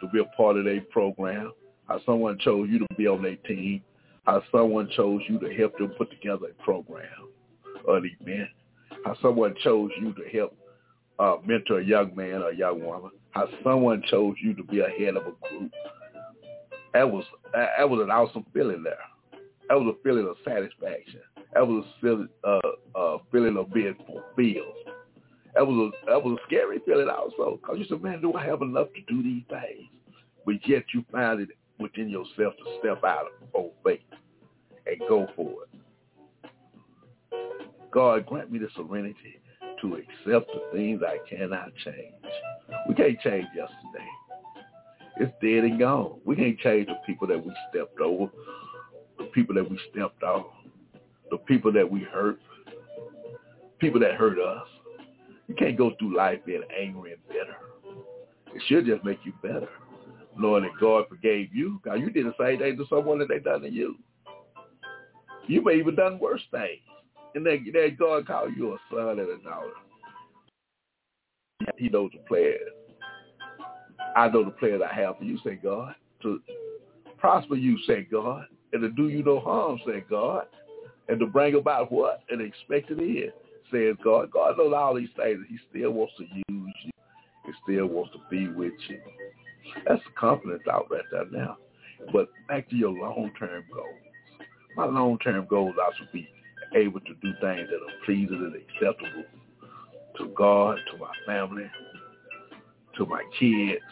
to 0.00 0.08
be 0.08 0.20
a 0.20 0.24
part 0.36 0.56
of 0.56 0.64
their 0.64 0.80
program, 0.80 1.52
how 1.86 2.00
someone 2.04 2.38
chose 2.38 2.68
you 2.70 2.78
to 2.80 2.86
be 2.96 3.06
on 3.06 3.22
their 3.22 3.36
team, 3.36 3.82
how 4.24 4.42
someone 4.52 4.88
chose 4.96 5.22
you 5.28 5.38
to 5.38 5.54
help 5.54 5.76
them 5.78 5.90
put 5.96 6.10
together 6.10 6.46
a 6.46 6.62
program 6.62 7.06
or 7.84 7.98
an 7.98 8.10
event, 8.20 8.48
how 9.04 9.16
someone 9.22 9.54
chose 9.62 9.90
you 10.00 10.12
to 10.14 10.28
help 10.36 10.56
uh, 11.18 11.36
mentor 11.44 11.80
a 11.80 11.84
young 11.84 12.14
man 12.14 12.42
or 12.42 12.50
a 12.50 12.56
young 12.56 12.84
woman, 12.84 13.10
how 13.30 13.48
someone 13.64 14.02
chose 14.10 14.36
you 14.42 14.54
to 14.54 14.62
be 14.64 14.80
a 14.80 14.88
head 14.88 15.16
of 15.16 15.26
a 15.26 15.48
group. 15.48 15.72
That 16.94 17.10
was 17.10 17.24
that 17.52 17.88
was 17.88 18.00
an 18.02 18.10
awesome 18.10 18.46
feeling 18.52 18.82
there. 18.82 18.98
That 19.68 19.78
was 19.78 19.94
a 19.94 20.02
feeling 20.02 20.26
of 20.26 20.36
satisfaction. 20.44 21.20
That 21.54 21.66
was 21.66 21.84
a 21.84 22.00
feeling, 22.00 22.28
uh, 22.44 22.60
uh, 22.98 23.18
feeling 23.30 23.56
of 23.56 23.72
being 23.72 23.94
fulfilled. 24.06 24.74
That 25.54 25.66
was 25.66 25.92
a 25.92 26.10
that 26.10 26.22
was 26.22 26.38
a 26.38 26.46
scary 26.46 26.78
feeling 26.86 27.08
also, 27.08 27.58
because 27.60 27.78
you 27.78 27.84
said, 27.88 28.02
"Man, 28.02 28.20
do 28.20 28.32
I 28.34 28.44
have 28.46 28.62
enough 28.62 28.88
to 28.94 29.14
do 29.14 29.22
these 29.22 29.44
things?" 29.48 29.88
But 30.46 30.66
yet 30.66 30.84
you 30.94 31.04
find 31.12 31.40
it 31.40 31.50
within 31.78 32.08
yourself 32.08 32.54
to 32.56 32.78
step 32.80 33.04
out 33.04 33.26
of 33.54 33.70
faith 33.84 34.00
and 34.86 34.98
go 35.08 35.26
for 35.36 35.64
it. 35.64 35.68
God 37.90 38.26
grant 38.26 38.50
me 38.50 38.58
the 38.58 38.68
serenity 38.74 39.40
to 39.82 39.94
accept 39.94 40.50
the 40.52 40.62
things 40.72 41.02
I 41.02 41.18
cannot 41.28 41.72
change. 41.84 42.14
We 42.88 42.94
can't 42.94 43.18
change 43.20 43.46
yesterday. 43.54 44.06
It's 45.20 45.32
dead 45.42 45.64
and 45.64 45.78
gone. 45.78 46.20
We 46.24 46.36
can't 46.36 46.58
change 46.58 46.86
the 46.86 46.94
people 47.06 47.26
that 47.28 47.44
we 47.44 47.52
stepped 47.70 48.00
over 48.00 48.30
the 49.18 49.24
people 49.24 49.54
that 49.56 49.68
we 49.68 49.78
stepped 49.90 50.22
on, 50.22 50.44
the 51.30 51.38
people 51.38 51.72
that 51.72 51.90
we 51.90 52.00
hurt, 52.00 52.38
people 53.78 54.00
that 54.00 54.14
hurt 54.14 54.38
us. 54.38 54.66
You 55.48 55.54
can't 55.54 55.76
go 55.76 55.92
through 55.98 56.16
life 56.16 56.40
being 56.46 56.62
angry 56.78 57.12
and 57.12 57.28
bitter. 57.28 57.56
It 58.54 58.62
should 58.66 58.86
just 58.86 59.04
make 59.04 59.18
you 59.24 59.32
better, 59.42 59.68
knowing 60.36 60.62
that 60.62 60.72
God 60.80 61.08
forgave 61.08 61.54
you. 61.54 61.80
God, 61.84 62.00
you 62.00 62.10
did 62.10 62.26
the 62.26 62.34
same 62.40 62.58
thing 62.58 62.76
to 62.76 62.84
someone 62.88 63.18
that 63.18 63.28
they 63.28 63.38
done 63.38 63.62
to 63.62 63.70
you. 63.70 63.96
You 65.46 65.62
may 65.64 65.74
even 65.74 65.94
done 65.94 66.18
worse 66.18 66.42
things. 66.50 66.80
And 67.34 67.46
that 67.46 67.58
then 67.72 67.96
God 67.98 68.26
called 68.26 68.52
you 68.56 68.74
a 68.74 68.78
son 68.90 69.18
and 69.18 69.28
a 69.28 69.38
daughter. 69.42 69.70
He 71.76 71.88
knows 71.88 72.10
the 72.12 72.20
plans. 72.26 72.56
I 74.16 74.28
know 74.28 74.44
the 74.44 74.50
plans 74.52 74.82
I 74.82 74.94
have 74.94 75.18
for 75.18 75.24
you, 75.24 75.38
say 75.44 75.58
God. 75.62 75.94
To 76.22 76.40
prosper 77.18 77.54
you, 77.54 77.78
say 77.86 78.06
God 78.10 78.46
and 78.72 78.82
to 78.82 78.90
do 78.90 79.08
you 79.08 79.22
no 79.22 79.40
harm, 79.40 79.80
said 79.86 80.04
God, 80.10 80.44
and 81.08 81.18
to 81.20 81.26
bring 81.26 81.54
about 81.54 81.90
what? 81.90 82.20
An 82.30 82.40
expected 82.40 82.98
end, 82.98 83.32
says 83.72 83.96
God. 84.02 84.30
God 84.30 84.58
knows 84.58 84.74
all 84.76 84.94
these 84.94 85.08
things. 85.16 85.40
He 85.48 85.58
still 85.70 85.92
wants 85.92 86.14
to 86.18 86.24
use 86.24 86.74
you. 86.84 86.90
He 87.46 87.52
still 87.64 87.86
wants 87.86 88.12
to 88.12 88.20
be 88.30 88.48
with 88.48 88.74
you. 88.88 89.00
That's 89.86 90.02
the 90.04 90.10
confidence 90.18 90.62
out 90.70 90.90
right 90.90 91.02
there 91.10 91.26
now. 91.30 91.56
But 92.12 92.28
back 92.46 92.68
to 92.70 92.76
your 92.76 92.90
long-term 92.90 93.64
goals. 93.72 93.88
My 94.76 94.86
long-term 94.86 95.46
goals 95.48 95.74
are 95.82 95.92
to 95.92 96.12
be 96.12 96.28
able 96.74 97.00
to 97.00 97.14
do 97.22 97.32
things 97.40 97.68
that 97.68 97.76
are 97.76 98.04
pleasing 98.04 98.34
and 98.34 98.54
acceptable 98.54 99.24
to 100.18 100.28
God, 100.36 100.78
to 100.90 100.98
my 100.98 101.12
family, 101.26 101.70
to 102.96 103.06
my 103.06 103.22
kids, 103.38 103.82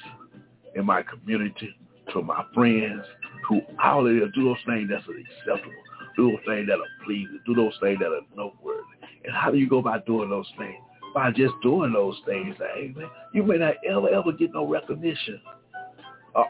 in 0.75 0.85
my 0.85 1.03
community, 1.03 1.75
to 2.13 2.23
my 2.23 2.45
friends, 2.55 3.03
who 3.49 3.61
all 3.83 4.01
of 4.01 4.05
them 4.05 4.33
do 4.35 4.45
those 4.45 4.57
things 4.67 4.91
that's 4.91 5.05
acceptable, 5.05 5.73
do 6.17 6.31
those 6.33 6.41
things 6.47 6.67
that 6.67 6.79
are 6.79 7.05
pleasing, 7.05 7.41
do 7.47 7.55
those 7.55 7.77
things 7.81 7.99
that 8.01 8.09
are 8.09 8.21
noteworthy. 8.37 8.83
And 9.25 9.35
how 9.35 9.51
do 9.51 9.59
you 9.59 9.69
go 9.69 9.79
about 9.79 10.07
doing 10.07 10.31
those 10.31 10.51
things? 10.59 10.77
By 11.15 11.31
just 11.31 11.55
doing 11.63 11.93
those 11.93 12.21
things. 12.27 12.57
Amen. 12.77 13.09
You 13.33 13.43
may 13.43 13.57
not 13.57 13.75
ever, 13.89 14.09
ever 14.11 14.33
get 14.33 14.53
no 14.53 14.67
recognition. 14.67 15.41
Uh, 16.35 16.45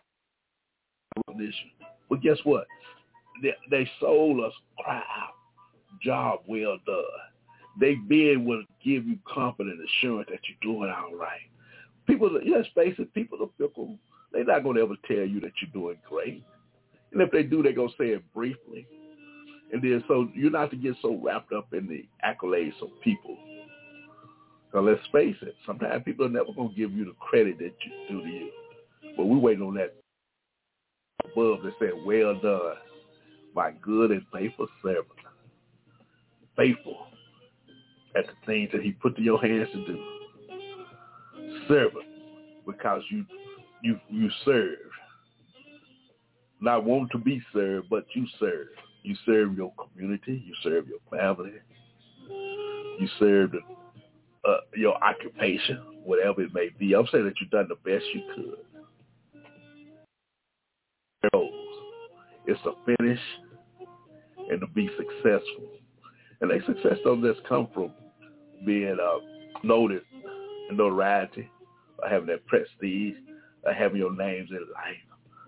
recognition. 1.28 1.70
But 2.08 2.22
guess 2.22 2.38
what? 2.44 2.66
They, 3.42 3.54
they 3.70 3.88
soul 4.00 4.44
us 4.44 4.52
cry 4.82 4.96
out, 4.96 5.36
job 6.02 6.40
well 6.46 6.78
done. 6.87 7.04
They 7.78 7.94
being 7.94 8.44
will 8.44 8.64
give 8.82 9.06
you 9.06 9.18
confident 9.26 9.78
assurance 9.80 10.28
that 10.30 10.40
you're 10.48 10.74
doing 10.74 10.90
all 10.90 11.14
right. 11.14 11.40
People, 12.06 12.30
let's 12.32 12.68
face 12.74 12.94
it, 12.98 13.12
people 13.14 13.38
are 13.42 13.50
fickle. 13.59 13.98
They're 14.32 14.44
not 14.44 14.62
going 14.62 14.76
to 14.76 14.82
ever 14.82 14.94
tell 15.06 15.26
you 15.26 15.40
that 15.40 15.52
you're 15.61 15.70
doing 15.72 15.98
great. 16.09 16.44
And 17.12 17.20
if 17.20 17.30
they 17.30 17.42
do, 17.42 17.62
they're 17.62 17.72
going 17.72 17.88
to 17.88 17.94
say 17.98 18.11
it 18.11 18.22
briefly. 18.32 18.87
And 19.72 19.82
then 19.82 20.02
so 20.06 20.28
you're 20.35 20.50
not 20.50 20.70
to 20.70 20.76
get 20.76 20.94
so 21.02 21.20
wrapped 21.22 21.52
up 21.52 21.72
in 21.72 21.88
the 21.88 22.06
accolades 22.24 22.80
of 22.82 22.88
people. 23.02 23.37
So 24.72 24.80
let's 24.80 25.00
face 25.12 25.37
it, 25.42 25.54
sometimes 25.66 26.04
people 26.04 26.26
are 26.26 26.30
never 26.30 26.52
going 26.54 26.70
to 26.70 26.74
give 26.74 26.92
you 26.92 27.04
the 27.04 27.14
credit 27.18 27.59
that 27.59 27.72
you 27.85 27.92
do 28.09 28.22
to 28.22 28.28
you. 28.28 28.50
But 29.16 29.24
we're 29.24 29.38
waiting 29.38 29.66
on 29.66 29.74
that 29.74 29.94
above 31.24 31.62
that 31.62 31.72
said, 31.78 31.92
well 32.04 32.38
done, 32.40 32.74
my 33.54 33.72
good 33.82 34.11
and 34.11 34.22
faithful 34.32 34.68
servant. 34.82 35.06
Faithful 36.56 37.06
at 38.16 38.26
the 38.26 38.32
things 38.46 38.70
that 38.72 38.82
he 38.82 38.92
put 38.92 39.16
to 39.16 39.22
your 39.22 39.40
hands 39.40 39.68
to 39.72 39.86
do. 39.86 40.04
Servant, 41.68 42.04
because 42.66 43.02
you 43.10 43.24
you 43.82 44.00
you 44.08 44.30
serve. 44.44 44.78
Not 46.60 46.84
want 46.84 47.10
to 47.12 47.18
be 47.18 47.42
served, 47.52 47.88
but 47.90 48.06
you 48.14 48.26
serve. 48.40 48.68
You 49.02 49.14
serve 49.26 49.56
your 49.56 49.72
community. 49.74 50.42
You 50.46 50.54
serve 50.62 50.86
your 50.88 50.98
family. 51.10 51.52
You 52.28 53.08
served 53.18 53.54
uh, 54.48 54.56
your 54.74 54.96
occupation, 55.04 55.82
whatever 56.04 56.42
it 56.42 56.54
may 56.54 56.70
be. 56.78 56.94
I'm 56.94 57.06
saying 57.12 57.26
that 57.26 57.34
you've 57.40 57.50
done 57.50 57.68
the 57.68 57.76
best 57.88 58.04
you 58.14 58.22
could. 58.34 58.66
It's 62.46 62.62
to 62.62 62.74
finish 62.96 63.18
and 64.50 64.60
to 64.60 64.68
be 64.68 64.88
successful. 64.96 65.68
And 66.40 66.51
that 66.51 66.66
success 66.66 66.99
don't 67.05 67.22
just 67.22 67.46
come 67.49 67.68
from 67.72 67.92
being 68.64 68.96
uh, 69.03 69.18
noted 69.62 70.03
and 70.68 70.77
notoriety, 70.77 71.49
or 71.99 72.09
having 72.09 72.27
that 72.27 72.46
prestige, 72.46 73.16
or 73.64 73.72
having 73.72 73.99
your 73.99 74.14
names 74.14 74.51
in 74.51 74.59
life, 74.75 74.96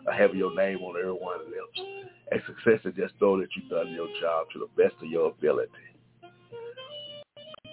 or 0.07 0.13
having 0.13 0.39
your 0.39 0.55
name 0.55 0.79
on 0.79 0.99
everyone's 0.99 1.43
lips. 1.49 1.89
And 2.31 2.43
success 2.47 2.81
is 2.85 2.95
just 2.97 3.15
know 3.21 3.39
that 3.39 3.49
you've 3.57 3.71
done 3.71 3.93
your 3.93 4.09
job 4.21 4.47
to 4.53 4.59
the 4.59 4.83
best 4.83 4.95
of 5.03 5.09
your 5.09 5.29
ability. 5.31 5.73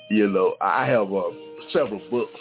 You 0.09 0.29
know, 0.29 0.55
I 0.61 0.85
have 0.85 1.11
uh, 1.11 1.31
several 1.73 2.01
books 2.11 2.39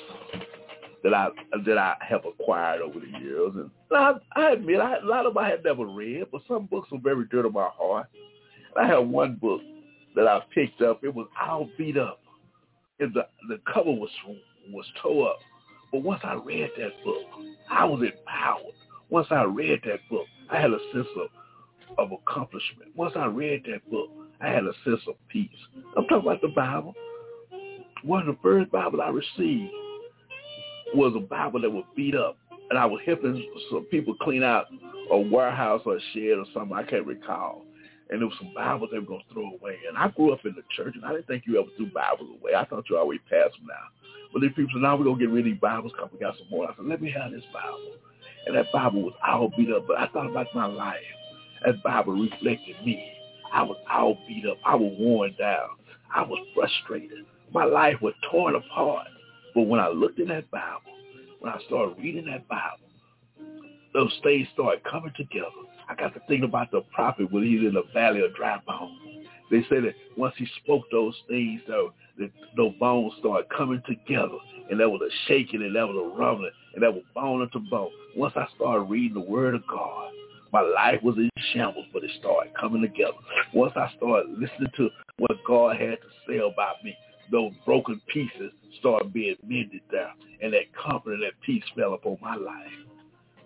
that 1.03 1.15
I 1.15 1.29
that 1.67 1.79
I 1.79 1.95
have 2.01 2.25
acquired 2.25 2.83
over 2.83 2.99
the 2.99 3.19
years, 3.19 3.53
and 3.55 3.71
I, 3.93 4.15
I 4.37 4.53
admit 4.53 4.81
I, 4.81 4.97
a 4.99 5.05
lot 5.05 5.27
of 5.27 5.35
them 5.35 5.45
I 5.45 5.51
had 5.51 5.65
never 5.65 5.87
read, 5.87 6.27
but 6.33 6.43
some 6.49 6.67
books 6.67 6.89
are 6.93 6.99
very 6.99 7.25
dear 7.31 7.43
to 7.43 7.51
my 7.51 7.69
heart. 7.73 8.07
I 8.79 8.87
have 8.87 9.07
one 9.07 9.37
book 9.37 9.61
that 10.15 10.27
I 10.27 10.41
picked 10.55 10.83
up. 10.83 11.03
It 11.03 11.15
was 11.15 11.27
all 11.41 11.69
beat 11.77 11.97
up, 11.97 12.21
and 13.01 13.13
the 13.15 13.27
the 13.49 13.61
cover 13.73 13.91
was 13.91 14.11
was 14.71 14.87
tore 15.03 15.31
up. 15.31 15.39
But 15.93 16.03
once 16.03 16.21
I 16.25 16.35
read 16.35 16.71
that 16.79 17.05
book, 17.05 17.23
I 17.71 17.85
was 17.85 18.03
empowered. 18.03 18.75
Once 19.11 19.29
I 19.31 19.45
read 19.45 19.81
that 19.85 20.01
book, 20.11 20.27
I 20.51 20.61
had 20.61 20.73
a 20.73 20.79
sense 20.93 21.07
of 21.17 21.29
of 21.99 22.13
accomplishment. 22.13 22.91
Once 22.97 23.13
I 23.17 23.27
read 23.27 23.65
that 23.71 23.89
book, 23.91 24.09
I 24.41 24.49
had 24.49 24.65
a 24.65 24.73
sense 24.85 25.01
of 25.07 25.15
peace. 25.29 25.49
I'm 25.97 26.05
talking 26.05 26.29
about 26.29 26.41
the 26.41 26.49
Bible. 26.49 26.95
One 28.03 28.29
of 28.29 28.35
the 28.35 28.43
first 28.43 28.71
Bible 28.71 29.01
I 29.01 29.09
received 29.09 29.71
was 30.95 31.15
a 31.17 31.21
Bible 31.21 31.61
that 31.63 31.71
was 31.71 31.85
beat 31.97 32.15
up, 32.15 32.37
and 32.71 32.79
I 32.79 32.87
was 32.87 33.01
helping 33.07 33.45
some 33.71 33.85
people 33.91 34.15
clean 34.21 34.43
out 34.43 34.67
a 35.11 35.19
warehouse 35.19 35.83
or 35.85 35.97
a 35.97 36.01
shed 36.13 36.39
or 36.39 36.45
something. 36.53 36.77
I 36.77 36.83
can't 36.83 37.07
recall. 37.07 37.64
And 38.11 38.21
there 38.21 38.29
was 38.29 38.37
some 38.39 38.53
Bibles 38.55 38.91
they 38.93 38.99
were 38.99 39.07
going 39.07 39.23
to 39.27 39.33
throw 39.33 39.51
away. 39.55 39.79
And 39.89 39.97
I 39.97 40.09
grew 40.09 40.33
up 40.33 40.45
in 40.45 40.55
the 40.55 40.63
church, 40.77 40.95
and 40.95 41.05
I 41.05 41.13
didn't 41.13 41.27
think 41.27 41.45
you 41.47 41.59
ever 41.59 41.71
threw 41.77 41.91
Bibles 41.91 42.29
away. 42.41 42.55
I 42.55 42.65
thought 42.65 42.85
you 42.91 42.99
always 42.99 43.21
passed 43.31 43.57
them 43.57 43.67
now. 43.69 43.89
But 44.33 44.43
these 44.43 44.53
people 44.55 44.71
said, 44.75 44.83
now 44.83 44.97
we're 44.97 45.05
going 45.05 45.19
to 45.19 45.27
get 45.27 45.33
rid 45.33 45.47
of 45.47 45.53
these 45.53 45.61
Bibles 45.61 45.93
because 45.93 46.11
we 46.13 46.19
got 46.19 46.37
some 46.37 46.49
more. 46.51 46.71
I 46.71 46.77
said, 46.77 46.85
let 46.85 47.01
me 47.01 47.11
have 47.11 47.33
this 47.33 47.45
Bible. 47.53 47.97
And 48.47 48.57
that 48.57 48.67
Bible 48.73 49.03
was 49.03 49.15
all 49.27 49.51
beat 49.57 49.71
up. 49.71 49.87
But 49.87 49.99
I 49.99 50.09
thought 50.09 50.29
about 50.29 50.47
my 50.55 50.67
life. 50.67 50.99
That 51.65 51.83
Bible 51.83 52.13
reflected 52.13 52.77
me. 52.85 53.11
I 53.53 53.63
was 53.63 53.79
all 53.91 54.19
beat 54.29 54.45
up. 54.47 54.59
I 54.67 54.75
was 54.75 54.95
worn 54.99 55.35
down. 55.39 55.69
I 56.15 56.23
was 56.23 56.45
frustrated. 56.55 57.25
My 57.53 57.65
life 57.65 57.97
was 58.03 58.13
torn 58.31 58.55
apart. 58.55 59.07
But 59.55 59.63
when 59.63 59.81
I 59.81 59.89
looked 59.89 60.19
in 60.19 60.29
that 60.29 60.51
Bible, 60.51 60.83
when 61.41 61.53
I 61.53 61.59
started 61.67 61.97
reading 61.99 62.27
that 62.27 62.47
Bible, 62.49 62.79
those 63.95 64.13
things 64.23 64.49
started 64.53 64.83
coming 64.85 65.13
together. 65.17 65.47
I 65.89 65.95
got 65.95 66.15
to 66.15 66.21
thinking 66.21 66.45
about 66.45 66.71
the 66.71 66.81
prophet 66.95 67.31
when 67.31 67.45
he's 67.45 67.61
in 67.61 67.75
the 67.75 67.83
valley 67.93 68.25
of 68.25 68.35
dry 68.35 68.59
bones. 68.67 68.99
They 69.51 69.63
say 69.69 69.81
that 69.81 69.95
once 70.17 70.35
he 70.39 70.47
spoke 70.63 70.85
those 70.91 71.15
things, 71.29 71.61
though, 71.69 71.93
the, 72.17 72.31
those 72.57 72.75
bones 72.81 73.13
started 73.19 73.49
coming 73.51 73.83
together, 73.87 74.39
and 74.71 74.81
there 74.81 74.89
was 74.89 75.03
a 75.03 75.13
shaking, 75.29 75.63
and 75.63 75.75
there 75.75 75.87
was 75.87 75.97
a 75.97 76.19
rumbling, 76.19 76.51
and 76.75 76.83
there 76.83 76.93
was 76.93 77.03
bone 77.15 77.43
into 77.43 77.59
bone. 77.59 77.91
Once 78.17 78.33
I 78.37 78.47
started 78.57 78.85
reading 78.85 79.15
the 79.15 79.31
Word 79.31 79.55
of 79.55 79.67
God, 79.67 80.11
my 80.53 80.61
life 80.61 81.03
was 81.03 81.17
in 81.17 81.29
shambles, 81.53 81.87
but 81.93 82.05
it 82.05 82.11
started 82.19 82.55
coming 82.55 82.81
together. 82.81 83.19
Once 83.53 83.73
I 83.77 83.91
started 83.97 84.31
listening 84.31 84.71
to 84.77 84.89
what 85.19 85.37
God 85.47 85.77
had 85.77 85.99
to 86.01 86.09
say 86.27 86.39
about 86.39 86.83
me, 86.83 86.97
those 87.31 87.53
broken 87.67 88.01
pieces 88.13 88.53
started 88.79 89.13
being 89.13 89.37
mended 89.47 89.83
down, 89.93 90.13
and 90.41 90.53
that 90.53 90.73
comfort 90.75 91.15
and 91.15 91.23
that 91.25 91.33
peace 91.45 91.65
fell 91.77 91.95
upon 91.95 92.17
my 92.23 92.37
life 92.37 92.73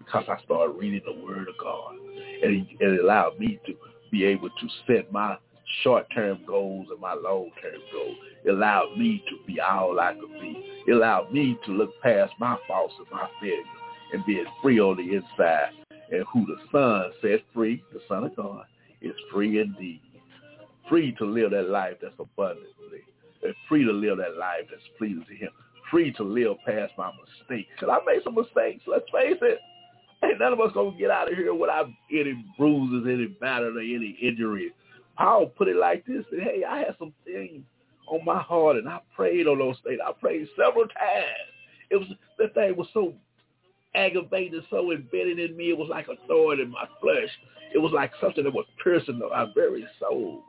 because 0.09 0.25
I 0.29 0.43
started 0.45 0.73
reading 0.79 1.03
the 1.05 1.25
Word 1.25 1.49
of 1.49 1.59
God, 1.61 1.95
and 2.43 2.67
it, 2.81 3.01
allowed 3.01 3.39
me 3.39 3.61
to 3.67 3.75
be 4.11 4.25
able 4.25 4.49
to 4.49 4.69
set 4.87 5.13
my 5.13 5.37
short-term 5.83 6.41
goals 6.47 6.89
and 6.91 7.01
my 7.01 7.13
long-term 7.13 7.81
goals. 7.93 8.17
It 8.45 8.51
allowed 8.51 8.97
me 8.97 9.23
to 9.29 9.37
be 9.47 9.61
all 9.61 10.01
I 10.01 10.15
could 10.15 10.41
be. 10.41 10.83
It 10.87 10.93
allowed 10.93 11.33
me 11.33 11.59
to 11.67 11.73
look 11.73 11.91
past 12.03 12.33
my 12.41 12.57
faults 12.67 12.95
and 12.99 13.07
my 13.11 13.29
failures 13.41 13.67
and 14.15 14.25
being 14.25 14.47
free 14.63 14.81
on 14.81 14.97
the 14.97 15.17
inside 15.17 15.73
and 16.11 16.25
who 16.33 16.47
the 16.47 16.57
Son 16.73 17.13
set 17.21 17.41
free, 17.53 17.83
the 17.93 18.01
Son 18.09 18.25
of 18.25 18.35
God, 18.35 18.65
is 19.03 19.13
free 19.31 19.61
indeed. 19.61 20.01
Free 20.89 21.13
to 21.19 21.27
live 21.27 21.51
that 21.51 21.69
life 21.69 21.97
that's 22.01 22.15
abundantly. 22.19 23.03
And 23.43 23.55
free 23.69 23.85
to 23.85 23.93
live 23.93 24.17
that 24.19 24.39
life 24.39 24.65
that's 24.71 24.83
pleasing 24.97 25.27
to 25.29 25.35
him. 25.35 25.51
Free 25.91 26.13
to 26.15 26.23
live 26.23 26.57
past 26.67 26.93
my 26.97 27.11
mistakes. 27.13 27.69
And 27.83 27.91
I 27.91 27.99
made 28.07 28.23
some 28.25 28.35
mistakes, 28.35 28.85
let's 28.87 29.05
face 29.13 29.37
it. 29.43 29.59
Ain't 30.25 30.41
none 30.41 30.53
of 30.53 30.61
us 30.61 30.73
gonna 30.75 30.97
get 30.99 31.11
out 31.11 31.31
of 31.31 31.37
here 31.37 31.55
without 31.55 31.89
any 32.11 32.45
bruises, 32.59 33.07
any 33.09 33.27
batter, 33.27 33.69
or 33.69 33.81
any 33.81 34.19
injury. 34.21 34.73
Paul 35.17 35.47
put 35.47 35.69
it 35.69 35.77
like 35.77 36.05
this: 36.07 36.25
that, 36.31 36.41
Hey, 36.41 36.65
I 36.65 36.79
had 36.79 36.97
some 36.99 37.13
things 37.25 37.63
on 38.09 38.25
my 38.25 38.41
heart, 38.41 38.77
and 38.77 38.89
I 38.89 39.01
prayed 39.15 39.47
on 39.47 39.59
those 39.59 39.77
things. 39.85 40.01
I 40.05 40.13
prayed 40.13 40.49
several 40.57 40.87
times. 40.87 41.27
It 41.91 41.97
was 41.97 42.09
that 42.39 42.55
thing 42.55 42.77
was 42.77 42.89
so 42.93 43.15
aggravated, 43.95 44.65
so 44.71 44.93
embedded 44.93 45.39
in 45.39 45.57
me. 45.57 45.71
It 45.71 45.79
was 45.79 45.89
like 45.89 46.09
a 46.09 46.27
thorn 46.27 46.61
in 46.61 46.71
my 46.71 46.87
flesh. 47.01 47.31
It 47.75 47.79
was 47.79 47.93
like 47.93 48.13
something 48.21 48.45
that 48.45 48.55
was 48.55 48.67
piercing 48.83 49.19
my 49.19 49.47
very 49.55 49.87
soul. 50.01 50.43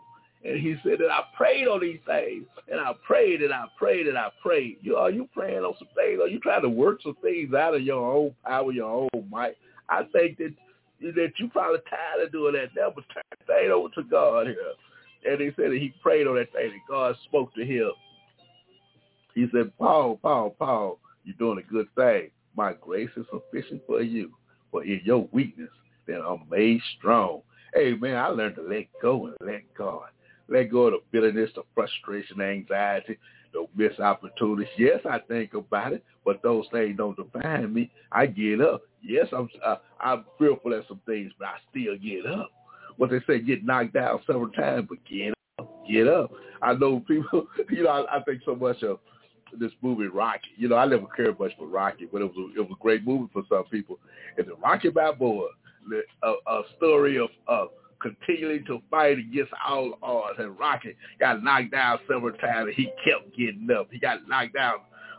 And 0.43 0.57
he 0.57 0.75
said 0.83 0.99
that 0.99 1.11
I 1.11 1.23
prayed 1.35 1.67
on 1.67 1.81
these 1.81 1.99
things, 2.05 2.45
and 2.71 2.79
I 2.79 2.93
prayed 3.05 3.41
and 3.41 3.53
I 3.53 3.65
prayed 3.77 4.07
and 4.07 4.17
I 4.17 4.29
prayed. 4.41 4.77
You 4.81 4.95
are 4.95 5.11
you 5.11 5.27
praying 5.33 5.63
on 5.63 5.73
some 5.77 5.89
things? 5.95 6.19
Are 6.21 6.29
you 6.29 6.39
trying 6.39 6.61
to 6.61 6.69
work 6.69 7.01
some 7.03 7.15
things 7.21 7.53
out 7.53 7.75
of 7.75 7.81
your 7.81 8.05
own 8.09 8.33
power, 8.45 8.71
your 8.71 8.89
own 8.89 9.08
might? 9.29 9.55
I 9.89 10.03
think 10.11 10.37
that 10.37 10.53
that 11.01 11.31
you 11.37 11.49
probably 11.49 11.79
tired 11.89 12.25
of 12.25 12.31
doing 12.31 12.53
that 12.53 12.69
now, 12.75 12.91
but 12.93 13.05
turn 13.13 13.23
the 13.31 13.45
thing 13.45 13.71
over 13.71 13.89
to 13.95 14.03
God 14.03 14.47
here. 14.47 14.55
And 15.25 15.39
he 15.39 15.47
said 15.55 15.71
that 15.71 15.79
he 15.79 15.93
prayed 16.01 16.27
on 16.27 16.35
that 16.35 16.51
thing, 16.51 16.71
and 16.71 16.81
God 16.89 17.15
spoke 17.25 17.53
to 17.55 17.65
him. 17.65 17.91
He 19.35 19.47
said, 19.53 19.71
Paul, 19.77 20.19
Paul, 20.21 20.55
Paul, 20.57 20.99
you're 21.23 21.35
doing 21.37 21.59
a 21.59 21.71
good 21.71 21.87
thing. 21.95 22.31
My 22.55 22.73
grace 22.73 23.09
is 23.15 23.25
sufficient 23.31 23.81
for 23.87 24.01
you. 24.01 24.31
For 24.71 24.83
in 24.83 25.01
your 25.03 25.27
weakness, 25.31 25.69
then 26.07 26.21
I'm 26.25 26.43
made 26.49 26.81
strong. 26.97 27.41
Hey, 27.73 27.93
man, 27.93 28.17
I 28.17 28.27
learned 28.27 28.55
to 28.55 28.61
let 28.61 28.87
go 29.01 29.27
and 29.27 29.35
let 29.41 29.61
God. 29.77 30.09
Let 30.47 30.71
go 30.71 30.87
of 30.87 30.93
the 30.93 30.99
bitterness, 31.11 31.51
the 31.55 31.63
frustration, 31.75 32.39
the 32.39 32.45
anxiety, 32.45 33.17
the 33.53 33.65
missed 33.75 33.99
opportunities. 33.99 34.67
Yes, 34.77 34.99
I 35.09 35.19
think 35.19 35.53
about 35.53 35.93
it, 35.93 36.03
but 36.25 36.41
those 36.43 36.65
things 36.71 36.97
don't 36.97 37.17
define 37.17 37.73
me. 37.73 37.91
I 38.11 38.25
get 38.25 38.61
up. 38.61 38.81
Yes, 39.01 39.27
I'm 39.31 39.49
uh, 39.65 39.77
I'm 39.99 40.25
fearful 40.37 40.73
of 40.73 40.85
some 40.87 41.01
things, 41.05 41.31
but 41.39 41.47
I 41.47 41.55
still 41.69 41.97
get 41.97 42.25
up. 42.25 42.51
What 42.97 43.11
they 43.11 43.19
say, 43.25 43.39
get 43.39 43.65
knocked 43.65 43.93
down 43.93 44.19
several 44.27 44.51
times, 44.51 44.87
but 44.89 44.97
get 45.05 45.33
up, 45.59 45.87
get 45.89 46.07
up. 46.07 46.31
I 46.61 46.73
know 46.73 46.99
people. 47.07 47.47
You 47.69 47.83
know, 47.83 47.89
I, 47.89 48.17
I 48.17 48.23
think 48.23 48.41
so 48.45 48.55
much 48.55 48.83
of 48.83 48.99
this 49.57 49.71
movie 49.81 50.07
Rocky. 50.07 50.49
You 50.57 50.67
know, 50.69 50.75
I 50.75 50.85
never 50.85 51.07
cared 51.15 51.39
much 51.39 51.51
for 51.57 51.67
Rocky, 51.67 52.07
but 52.11 52.21
it 52.21 52.25
was 52.25 52.51
a, 52.55 52.59
it 52.59 52.61
was 52.61 52.77
a 52.77 52.83
great 52.83 53.05
movie 53.05 53.29
for 53.33 53.43
some 53.49 53.65
people. 53.65 53.99
And 54.37 54.47
the 54.47 54.55
Rocky 54.55 54.89
Balboa, 54.89 55.49
a, 56.23 56.27
a 56.27 56.61
story 56.77 57.17
of 57.17 57.29
of 57.47 57.69
continuing 58.01 58.65
to 58.65 58.81
fight 58.89 59.17
against 59.19 59.51
all 59.67 59.97
odds. 60.01 60.39
And 60.39 60.57
Rocky 60.57 60.95
got 61.19 61.43
knocked 61.43 61.71
down 61.71 61.99
several 62.07 62.35
times, 62.37 62.67
and 62.67 62.75
he 62.75 62.85
kept 63.05 63.35
getting 63.37 63.67
up. 63.71 63.87
He 63.91 63.99
got 63.99 64.27
knocked 64.27 64.55
down, 64.55 64.75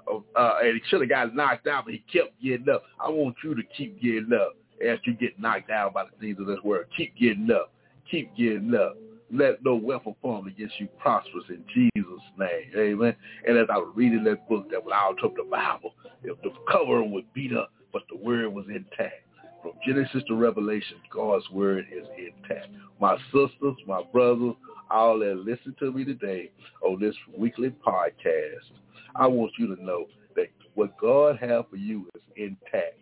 uh, 0.09 0.55
and 0.63 0.75
he 0.75 0.81
should 0.89 1.01
have 1.01 1.11
got 1.11 1.35
knocked 1.35 1.65
down, 1.65 1.85
but 1.85 1.95
he 1.95 2.05
kept 2.13 2.41
getting 2.43 2.69
up. 2.69 2.83
I 2.99 3.09
want 3.09 3.37
you 3.45 3.55
to 3.55 3.63
keep 3.77 4.01
getting 4.01 4.33
up 4.33 4.57
as 4.87 4.99
you 5.05 5.15
get 5.15 5.39
knocked 5.39 5.69
down 5.69 5.93
by 5.93 6.05
the 6.05 6.11
things 6.21 6.39
of 6.41 6.47
this 6.47 6.63
world. 6.65 6.87
Keep 6.97 7.17
getting 7.17 7.51
up. 7.51 7.73
Keep 8.11 8.37
getting 8.37 8.75
up. 8.75 8.97
Let 9.33 9.65
no 9.65 9.77
weapon 9.77 10.17
formed 10.21 10.49
against 10.49 10.81
you 10.81 10.89
prosperous 10.99 11.45
in 11.51 11.63
Jesus' 11.73 12.21
name. 12.37 12.73
Amen. 12.77 13.15
And 13.47 13.59
as 13.59 13.69
I 13.73 13.79
was 13.79 13.93
reading 13.95 14.25
that 14.25 14.49
book 14.49 14.69
that 14.71 14.85
was 14.85 14.93
out 14.93 15.23
of 15.23 15.37
the 15.37 15.45
Bible, 15.49 15.95
if 16.25 16.41
the 16.43 16.51
cover 16.71 17.03
was 17.05 17.23
beat 17.33 17.57
up, 17.57 17.71
but 17.93 18.03
the 18.11 18.17
word 18.17 18.53
was 18.53 18.67
intact. 18.69 19.23
From 19.63 19.73
Genesis 19.87 20.23
to 20.29 20.35
Revelation, 20.35 20.97
God's 21.13 21.49
word 21.51 21.87
is 21.93 22.07
intact. 22.17 22.69
My 23.01 23.17
sisters, 23.27 23.77
my 23.87 24.03
brothers, 24.13 24.55
all 24.91 25.19
that 25.19 25.37
listen 25.37 25.75
to 25.81 25.93
me 25.93 26.05
today 26.05 26.51
on 26.83 26.99
this 26.99 27.15
weekly 27.37 27.71
podcast, 27.87 28.71
I 29.15 29.27
want 29.27 29.53
you 29.59 29.75
to 29.75 29.83
know 29.83 30.07
that 30.37 30.49
what 30.75 30.97
God 30.99 31.39
has 31.41 31.65
for 31.71 31.77
you 31.77 32.07
is 32.15 32.23
intact. 32.37 32.97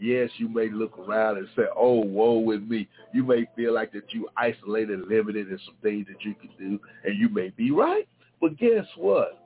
Yes, 0.00 0.30
you 0.38 0.48
may 0.48 0.70
look 0.70 0.98
around 0.98 1.38
and 1.38 1.48
say, 1.56 1.64
oh, 1.76 2.00
woe 2.04 2.38
with 2.38 2.62
me. 2.62 2.88
You 3.12 3.24
may 3.24 3.46
feel 3.56 3.74
like 3.74 3.92
that 3.92 4.12
you 4.14 4.28
isolated, 4.36 5.08
limited 5.08 5.50
in 5.50 5.58
some 5.66 5.74
things 5.82 6.06
that 6.06 6.24
you 6.24 6.34
can 6.34 6.50
do, 6.58 6.80
and 7.04 7.18
you 7.18 7.28
may 7.28 7.50
be 7.50 7.70
right. 7.70 8.08
But 8.40 8.56
guess 8.56 8.86
what? 8.96 9.38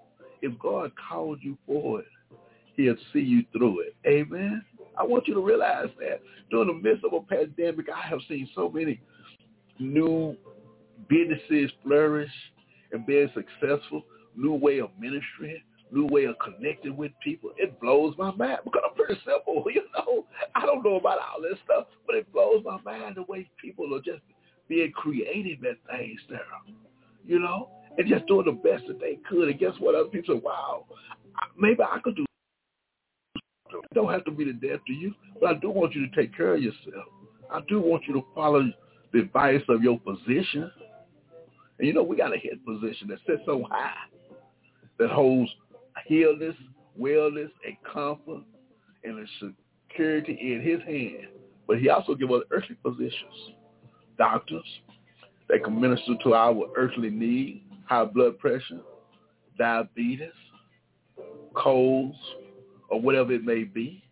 If 0.43 0.59
God 0.59 0.93
called 1.09 1.39
you 1.41 1.57
for 1.67 2.01
it, 2.01 2.07
he'll 2.77 2.97
see 3.13 3.21
you 3.21 3.45
through 3.53 3.81
it. 3.81 3.97
Amen. 4.07 4.63
I 4.99 5.05
want 5.05 5.27
you 5.27 5.35
to 5.35 5.41
realize 5.41 5.89
that 5.99 6.21
during 6.51 6.69
the 6.69 6.75
midst 6.75 7.05
of 7.05 7.13
a 7.13 7.21
pandemic, 7.21 7.87
I 7.89 8.07
have 8.09 8.21
seen 8.29 8.49
so 8.55 8.69
many 8.69 9.01
new 9.79 10.37
businesses 11.09 11.71
flourish 11.83 12.31
and 12.93 13.07
being 13.07 13.31
successful. 13.35 14.05
new 14.35 14.55
way 14.55 14.81
of 14.81 14.89
ministry, 14.99 15.63
new 15.91 16.07
way 16.07 16.25
of 16.25 16.37
connecting 16.39 16.97
with 16.97 17.13
people. 17.23 17.51
It 17.59 17.79
blows 17.81 18.15
my 18.17 18.31
mind 18.33 18.61
because 18.65 18.83
I'm 18.89 18.95
pretty 18.95 19.21
simple, 19.27 19.65
you 19.75 19.83
know. 19.95 20.25
I 20.55 20.65
don't 20.65 20.83
know 20.83 20.97
about 20.97 21.19
all 21.19 21.43
this 21.43 21.59
stuff, 21.65 21.87
but 22.07 22.17
it 22.17 22.33
blows 22.33 22.63
my 22.65 22.81
mind 22.83 23.17
the 23.17 23.25
way 23.25 23.51
people 23.61 23.95
are 23.95 24.01
just 24.01 24.23
being 24.69 24.91
creative 24.93 25.65
at 25.65 25.77
things 25.91 26.21
there, 26.31 26.41
you 27.27 27.39
know, 27.39 27.69
and 27.99 28.09
just 28.09 28.27
doing 28.27 28.47
the 28.47 28.53
best 28.53 28.87
that 28.89 29.01
they 29.01 29.19
could. 29.29 29.49
And 29.49 29.59
guess 29.59 29.75
what? 29.79 29.95
Other 29.95 30.09
people 30.09 30.37
say, 30.37 30.41
wow, 30.43 30.87
maybe 31.59 31.83
I 31.83 31.99
could 32.03 32.17
do 32.17 32.25
it 33.81 33.95
don't 33.95 34.13
have 34.13 34.25
to 34.25 34.31
be 34.31 34.45
the 34.45 34.53
death 34.53 34.81
to 34.87 34.93
you, 34.93 35.15
but 35.41 35.51
I 35.51 35.59
do 35.59 35.71
want 35.71 35.95
you 35.95 36.07
to 36.09 36.17
take 36.17 36.37
care 36.37 36.55
of 36.55 36.63
yourself. 36.63 37.07
I 37.51 37.61
do 37.69 37.81
want 37.81 38.05
you 38.07 38.15
to 38.15 38.25
follow 38.35 38.63
the 39.13 39.21
advice 39.21 39.63
of 39.69 39.83
your 39.83 39.99
position. 40.01 40.71
And 41.79 41.89
you 41.89 41.93
know, 41.93 42.03
we 42.03 42.17
got 42.17 42.35
a 42.35 42.39
head 42.39 42.65
position 42.67 43.09
that 43.09 43.19
sits 43.27 43.43
so 43.47 43.67
high 43.71 43.93
that 44.99 45.11
holds 45.11 45.51
healness, 46.07 46.57
wellness, 46.99 47.51
and 47.67 47.77
comfort 47.91 48.43
and 49.05 49.29
security 49.89 50.39
in 50.41 50.63
his 50.63 50.81
hand. 50.83 51.29
But 51.67 51.79
he 51.79 51.89
also 51.89 52.15
gives 52.15 52.33
us 52.33 52.43
earthly 52.51 52.77
positions. 52.83 53.55
Doctors 54.19 54.65
that 55.49 55.65
can 55.65 55.81
minister 55.81 56.15
to 56.23 56.35
our 56.35 56.67
earthly 56.77 57.11
need, 57.11 57.65
high 57.87 58.05
blood 58.05 58.39
pressure, 58.39 58.81
diabetes, 59.59 60.29
colds, 61.55 62.17
or 62.93 63.01
whatever 63.01 63.33
it 63.33 63.43
may 63.43 63.65
be. 63.65 64.05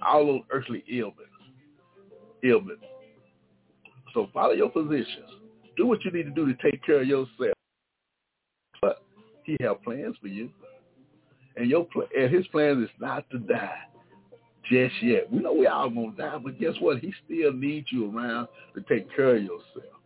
All 0.00 0.26
those 0.26 0.42
earthly 0.50 0.84
ailments. 0.90 1.30
Ailments. 2.44 2.84
So 4.14 4.28
follow 4.32 4.52
your 4.52 4.70
physicians. 4.70 5.28
Do 5.76 5.86
what 5.86 6.04
you 6.04 6.12
need 6.12 6.24
to 6.24 6.30
do 6.30 6.46
to 6.46 6.54
take 6.62 6.84
care 6.84 7.00
of 7.00 7.06
yourself. 7.06 7.54
But 8.80 9.02
he 9.44 9.56
has 9.60 9.76
plans 9.84 10.16
for 10.20 10.28
you. 10.28 10.50
And 11.56 11.68
your 11.68 11.86
and 12.16 12.34
his 12.34 12.46
plan 12.48 12.82
is 12.82 12.90
not 13.00 13.28
to 13.30 13.38
die 13.38 13.80
just 14.70 14.94
yet. 15.02 15.30
We 15.30 15.40
know 15.40 15.52
we 15.52 15.66
all 15.66 15.90
gonna 15.90 16.12
die, 16.16 16.38
but 16.42 16.58
guess 16.58 16.74
what? 16.80 16.98
He 17.00 17.12
still 17.24 17.52
needs 17.52 17.88
you 17.90 18.16
around 18.16 18.48
to 18.74 18.82
take 18.88 19.14
care 19.14 19.36
of 19.36 19.42
yourself. 19.42 20.00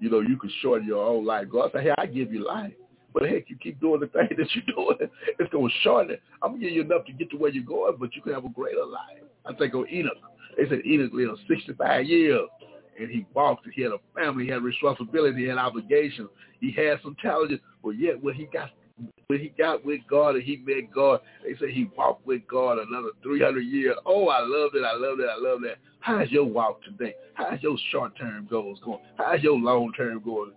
You 0.00 0.10
know, 0.10 0.20
you 0.20 0.36
can 0.36 0.50
shorten 0.60 0.86
your 0.86 1.04
own 1.04 1.24
life. 1.24 1.46
God 1.50 1.70
say, 1.74 1.82
Hey, 1.82 1.94
I 1.98 2.06
give 2.06 2.32
you 2.32 2.46
life. 2.46 2.72
But 3.14 3.28
heck, 3.28 3.48
you 3.48 3.56
keep 3.56 3.80
doing 3.80 4.00
the 4.00 4.06
thing 4.06 4.28
that 4.36 4.48
you're 4.54 4.74
doing, 4.74 5.10
it's 5.38 5.52
gonna 5.52 5.68
shorten 5.82 6.12
it. 6.12 6.22
I'm 6.42 6.52
gonna 6.52 6.62
give 6.62 6.72
you 6.72 6.82
enough 6.82 7.04
to 7.06 7.12
get 7.12 7.30
to 7.30 7.36
where 7.36 7.50
you're 7.50 7.64
going, 7.64 7.96
but 7.98 8.14
you 8.14 8.22
can 8.22 8.34
have 8.34 8.44
a 8.44 8.50
greater 8.50 8.84
life. 8.84 9.22
I 9.46 9.54
think 9.54 9.74
of 9.74 9.86
Enoch. 9.90 10.16
They 10.56 10.68
said 10.68 10.84
Enoch 10.84 11.12
lived 11.12 11.38
65 11.48 12.04
years 12.04 12.48
and 12.98 13.10
he 13.10 13.26
walked. 13.34 13.66
He 13.74 13.82
had 13.82 13.92
a 13.92 13.98
family. 14.14 14.44
He 14.44 14.50
had 14.50 14.62
responsibility. 14.62 15.42
He 15.42 15.48
had 15.48 15.58
obligations. 15.58 16.28
He 16.60 16.72
had 16.72 16.98
some 17.02 17.16
challenges, 17.20 17.60
but 17.82 17.90
yet 17.90 18.22
when 18.22 18.34
he 18.34 18.46
got 18.46 18.70
when 19.28 19.38
he 19.38 19.50
got 19.50 19.84
with 19.84 20.00
God 20.08 20.34
and 20.34 20.42
he 20.42 20.56
met 20.56 20.92
God, 20.92 21.20
they 21.44 21.54
say 21.58 21.72
he 21.72 21.88
walked 21.96 22.26
with 22.26 22.42
God 22.48 22.78
another 22.78 23.10
300 23.22 23.60
years. 23.60 23.94
Oh, 24.06 24.28
I 24.28 24.40
love 24.40 24.70
it. 24.74 24.84
I 24.84 24.96
love 24.96 25.20
it. 25.20 25.28
I 25.30 25.38
love 25.38 25.60
that. 25.62 25.76
How's 26.00 26.30
your 26.30 26.44
walk 26.44 26.82
today? 26.82 27.14
How's 27.34 27.62
your 27.62 27.76
short-term 27.92 28.48
goals 28.50 28.80
going? 28.84 29.00
How's 29.16 29.42
your 29.42 29.58
long-term 29.58 30.22
going? 30.24 30.52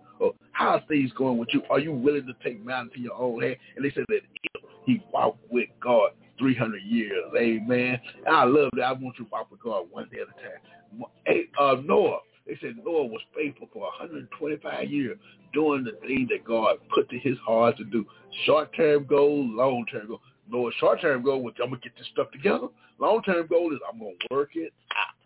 How's 0.52 0.82
things 0.88 1.10
going 1.16 1.38
with 1.38 1.48
you? 1.52 1.62
Are 1.70 1.80
you 1.80 1.92
willing 1.92 2.26
to 2.26 2.34
take 2.44 2.64
matters 2.64 2.92
to 2.94 3.00
your 3.00 3.14
own 3.14 3.42
hand? 3.42 3.56
And 3.76 3.84
they 3.84 3.90
said 3.90 4.04
that 4.08 4.20
if 4.54 4.62
he 4.84 5.02
walked 5.12 5.40
with 5.50 5.68
God 5.80 6.10
300 6.38 6.82
years. 6.82 7.24
Amen. 7.38 8.00
And 8.26 8.36
I 8.36 8.44
love 8.44 8.70
that. 8.74 8.82
I 8.82 8.92
want 8.92 9.18
you 9.18 9.24
to 9.24 9.30
walk 9.30 9.50
with 9.50 9.62
God 9.62 9.86
one 9.90 10.08
day 10.12 10.18
at 10.20 10.28
a 10.28 10.42
time. 10.42 11.04
Hey, 11.26 11.44
uh, 11.58 11.76
Noah, 11.84 12.20
they 12.46 12.58
said 12.60 12.76
Noah 12.84 13.06
was 13.06 13.20
faithful 13.34 13.68
for 13.72 13.82
125 13.82 14.90
years 14.90 15.18
doing 15.52 15.84
the 15.84 15.92
thing 16.06 16.26
that 16.30 16.44
God 16.44 16.76
put 16.92 17.08
to 17.10 17.18
his 17.18 17.38
heart 17.46 17.76
to 17.78 17.84
do. 17.84 18.04
Short-term 18.44 19.06
goal, 19.06 19.44
long-term 19.44 20.08
goal. 20.08 20.20
Noah's 20.50 20.74
short-term 20.80 21.22
goal 21.22 21.42
was 21.42 21.54
I'm 21.62 21.70
going 21.70 21.80
to 21.80 21.88
get 21.88 21.96
this 21.96 22.08
stuff 22.12 22.30
together. 22.30 22.68
Long-term 22.98 23.46
goal 23.46 23.72
is 23.72 23.78
I'm 23.90 23.98
going 23.98 24.16
to 24.20 24.34
work 24.34 24.50
it 24.54 24.72
out. 24.90 25.21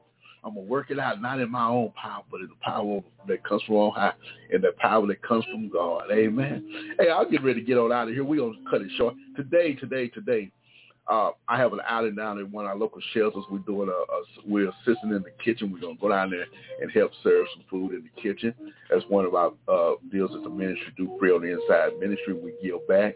I'm 0.46 0.54
to 0.54 0.60
work 0.60 0.90
it 0.90 0.98
out, 0.98 1.20
not 1.20 1.40
in 1.40 1.50
my 1.50 1.66
own 1.66 1.92
power, 2.00 2.22
but 2.30 2.40
in 2.40 2.46
the 2.46 2.54
power 2.62 3.00
that 3.26 3.44
comes 3.44 3.62
from 3.64 3.76
on 3.76 3.92
high 3.92 4.12
and 4.52 4.62
the 4.62 4.72
power 4.78 5.04
that 5.08 5.20
comes 5.22 5.44
from 5.46 5.68
God. 5.68 6.04
Amen. 6.12 6.94
Hey, 7.00 7.10
I'll 7.10 7.28
get 7.28 7.42
ready 7.42 7.60
to 7.60 7.66
get 7.66 7.76
on 7.76 7.90
out 7.90 8.08
of 8.08 8.14
here. 8.14 8.22
We're 8.22 8.40
to 8.40 8.54
cut 8.70 8.80
it 8.80 8.90
short. 8.96 9.14
Today, 9.34 9.74
today, 9.74 10.06
today, 10.08 10.52
uh, 11.08 11.30
I 11.48 11.56
have 11.58 11.72
an 11.72 11.80
outing 11.88 12.14
down 12.14 12.38
in 12.38 12.50
one 12.52 12.64
of 12.64 12.70
our 12.70 12.76
local 12.76 13.00
shelters. 13.12 13.44
We're 13.50 13.58
doing 13.58 13.88
a, 13.88 13.92
a 13.92 14.22
we're 14.46 14.68
assisting 14.68 15.10
in 15.10 15.22
the 15.22 15.32
kitchen. 15.44 15.72
We're 15.72 15.80
gonna 15.80 15.98
go 16.00 16.08
down 16.08 16.30
there 16.30 16.46
and 16.80 16.90
help 16.92 17.12
serve 17.22 17.46
some 17.54 17.64
food 17.70 17.94
in 17.94 18.02
the 18.04 18.22
kitchen. 18.22 18.54
That's 18.90 19.04
one 19.08 19.24
of 19.24 19.34
our 19.34 19.52
uh, 19.68 19.94
deals 20.10 20.32
that 20.32 20.42
the 20.42 20.50
ministry 20.50 20.92
do. 20.96 21.16
Free 21.18 21.30
on 21.30 21.42
the 21.42 21.52
inside 21.52 21.98
ministry. 22.00 22.34
We 22.34 22.54
give 22.62 22.86
back. 22.88 23.14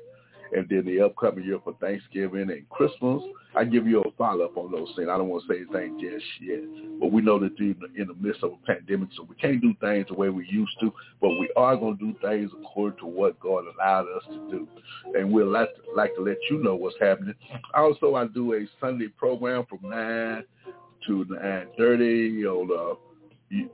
And 0.52 0.68
then 0.68 0.84
the 0.84 1.00
upcoming 1.02 1.44
year 1.44 1.60
for 1.62 1.74
Thanksgiving 1.74 2.50
and 2.50 2.68
Christmas, 2.70 3.22
I 3.54 3.64
give 3.64 3.86
you 3.86 4.00
a 4.02 4.10
follow-up 4.12 4.56
on 4.56 4.72
those 4.72 4.92
things. 4.96 5.08
I 5.10 5.16
don't 5.16 5.28
want 5.28 5.44
to 5.46 5.52
say 5.52 5.60
anything 5.60 6.00
just 6.00 6.24
yet. 6.40 6.60
But 7.00 7.12
we 7.12 7.22
know 7.22 7.38
that 7.38 7.52
we're 7.58 7.74
in 7.96 8.08
the 8.08 8.14
midst 8.20 8.42
of 8.42 8.52
a 8.52 8.66
pandemic, 8.66 9.10
so 9.16 9.26
we 9.28 9.36
can't 9.36 9.60
do 9.60 9.74
things 9.80 10.06
the 10.08 10.14
way 10.14 10.28
we 10.28 10.46
used 10.48 10.72
to. 10.80 10.92
But 11.20 11.30
we 11.30 11.50
are 11.56 11.76
going 11.76 11.98
to 11.98 12.12
do 12.12 12.18
things 12.20 12.50
according 12.60 12.98
to 13.00 13.06
what 13.06 13.38
God 13.38 13.64
allowed 13.74 14.06
us 14.16 14.24
to 14.28 14.50
do. 14.50 14.68
And 15.14 15.32
we'd 15.32 15.44
like 15.44 15.74
to, 15.74 15.82
like 15.94 16.14
to 16.16 16.22
let 16.22 16.38
you 16.50 16.62
know 16.62 16.74
what's 16.74 16.96
happening. 17.00 17.34
Also, 17.74 18.16
I 18.16 18.26
do 18.26 18.54
a 18.54 18.66
Sunday 18.80 19.08
program 19.08 19.66
from 19.66 19.88
9 19.88 20.44
to 21.06 21.24
9.30 21.24 22.44
on 22.44 22.70
uh, 22.70 22.94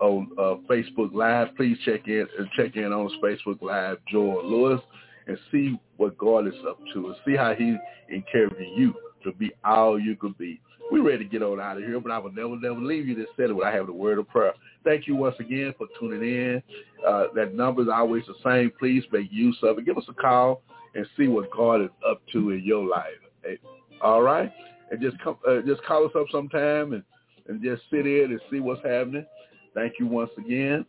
on 0.01 0.31
uh, 0.39 0.57
Facebook 0.71 1.13
Live. 1.13 1.55
Please 1.57 1.77
check 1.85 2.07
in 2.07 2.27
check 2.57 2.77
in 2.77 2.93
on 2.93 3.11
Facebook 3.23 3.61
Live, 3.61 3.99
Joel 4.11 4.49
Lewis 4.49 4.81
and 5.27 5.39
see 5.51 5.79
what 5.97 6.17
God 6.19 6.47
is 6.47 6.55
up 6.69 6.79
to 6.95 7.07
and 7.07 7.17
see 7.25 7.37
how 7.37 7.55
he's 7.55 7.77
encouraging 8.09 8.75
you 8.77 8.95
to 9.25 9.33
be 9.33 9.53
all 9.65 9.99
you 9.99 10.17
could 10.17 10.37
be. 10.39 10.61
We're 10.91 11.03
ready 11.03 11.25
to 11.25 11.31
get 11.31 11.43
on 11.43 11.61
out 11.61 11.79
of 11.79 11.83
here, 11.83 11.99
but 11.99 12.13
I 12.13 12.19
will 12.19 12.31
never, 12.31 12.57
never 12.57 12.81
leave 12.81 13.09
you 13.09 13.17
this 13.17 13.27
when 13.37 13.67
I 13.67 13.73
have 13.73 13.87
the 13.87 13.93
word 13.93 14.19
of 14.19 14.29
prayer. 14.29 14.53
Thank 14.85 15.09
you 15.09 15.17
once 15.17 15.35
again 15.41 15.75
for 15.77 15.89
tuning 15.99 16.23
in. 16.23 16.63
Uh, 17.07 17.25
that 17.35 17.55
number 17.55 17.83
is 17.83 17.89
always 17.93 18.23
the 18.27 18.35
same. 18.45 18.71
Please 18.79 19.03
make 19.11 19.27
use 19.33 19.59
of 19.65 19.79
it. 19.79 19.85
Give 19.85 19.99
us 19.99 20.05
a 20.09 20.15
call 20.15 20.63
and 20.95 21.05
see 21.17 21.27
what 21.27 21.51
God 21.51 21.83
is 21.83 21.91
up 22.09 22.23
to 22.33 22.51
in 22.51 22.63
your 22.65 22.87
life. 22.87 23.59
All 24.01 24.23
right? 24.23 24.53
And 24.91 25.01
just 25.01 25.19
come, 25.19 25.37
uh, 25.49 25.61
just 25.67 25.83
call 25.83 26.05
us 26.05 26.13
up 26.17 26.27
sometime 26.31 26.93
and, 26.93 27.03
and 27.49 27.61
just 27.63 27.83
sit 27.91 28.07
in 28.07 28.31
and 28.31 28.41
see 28.51 28.61
what's 28.61 28.83
happening. 28.85 29.27
Thank 29.75 29.95
you 29.99 30.07
once 30.07 30.31
again. 30.39 30.87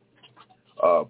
Uh, 0.81 1.05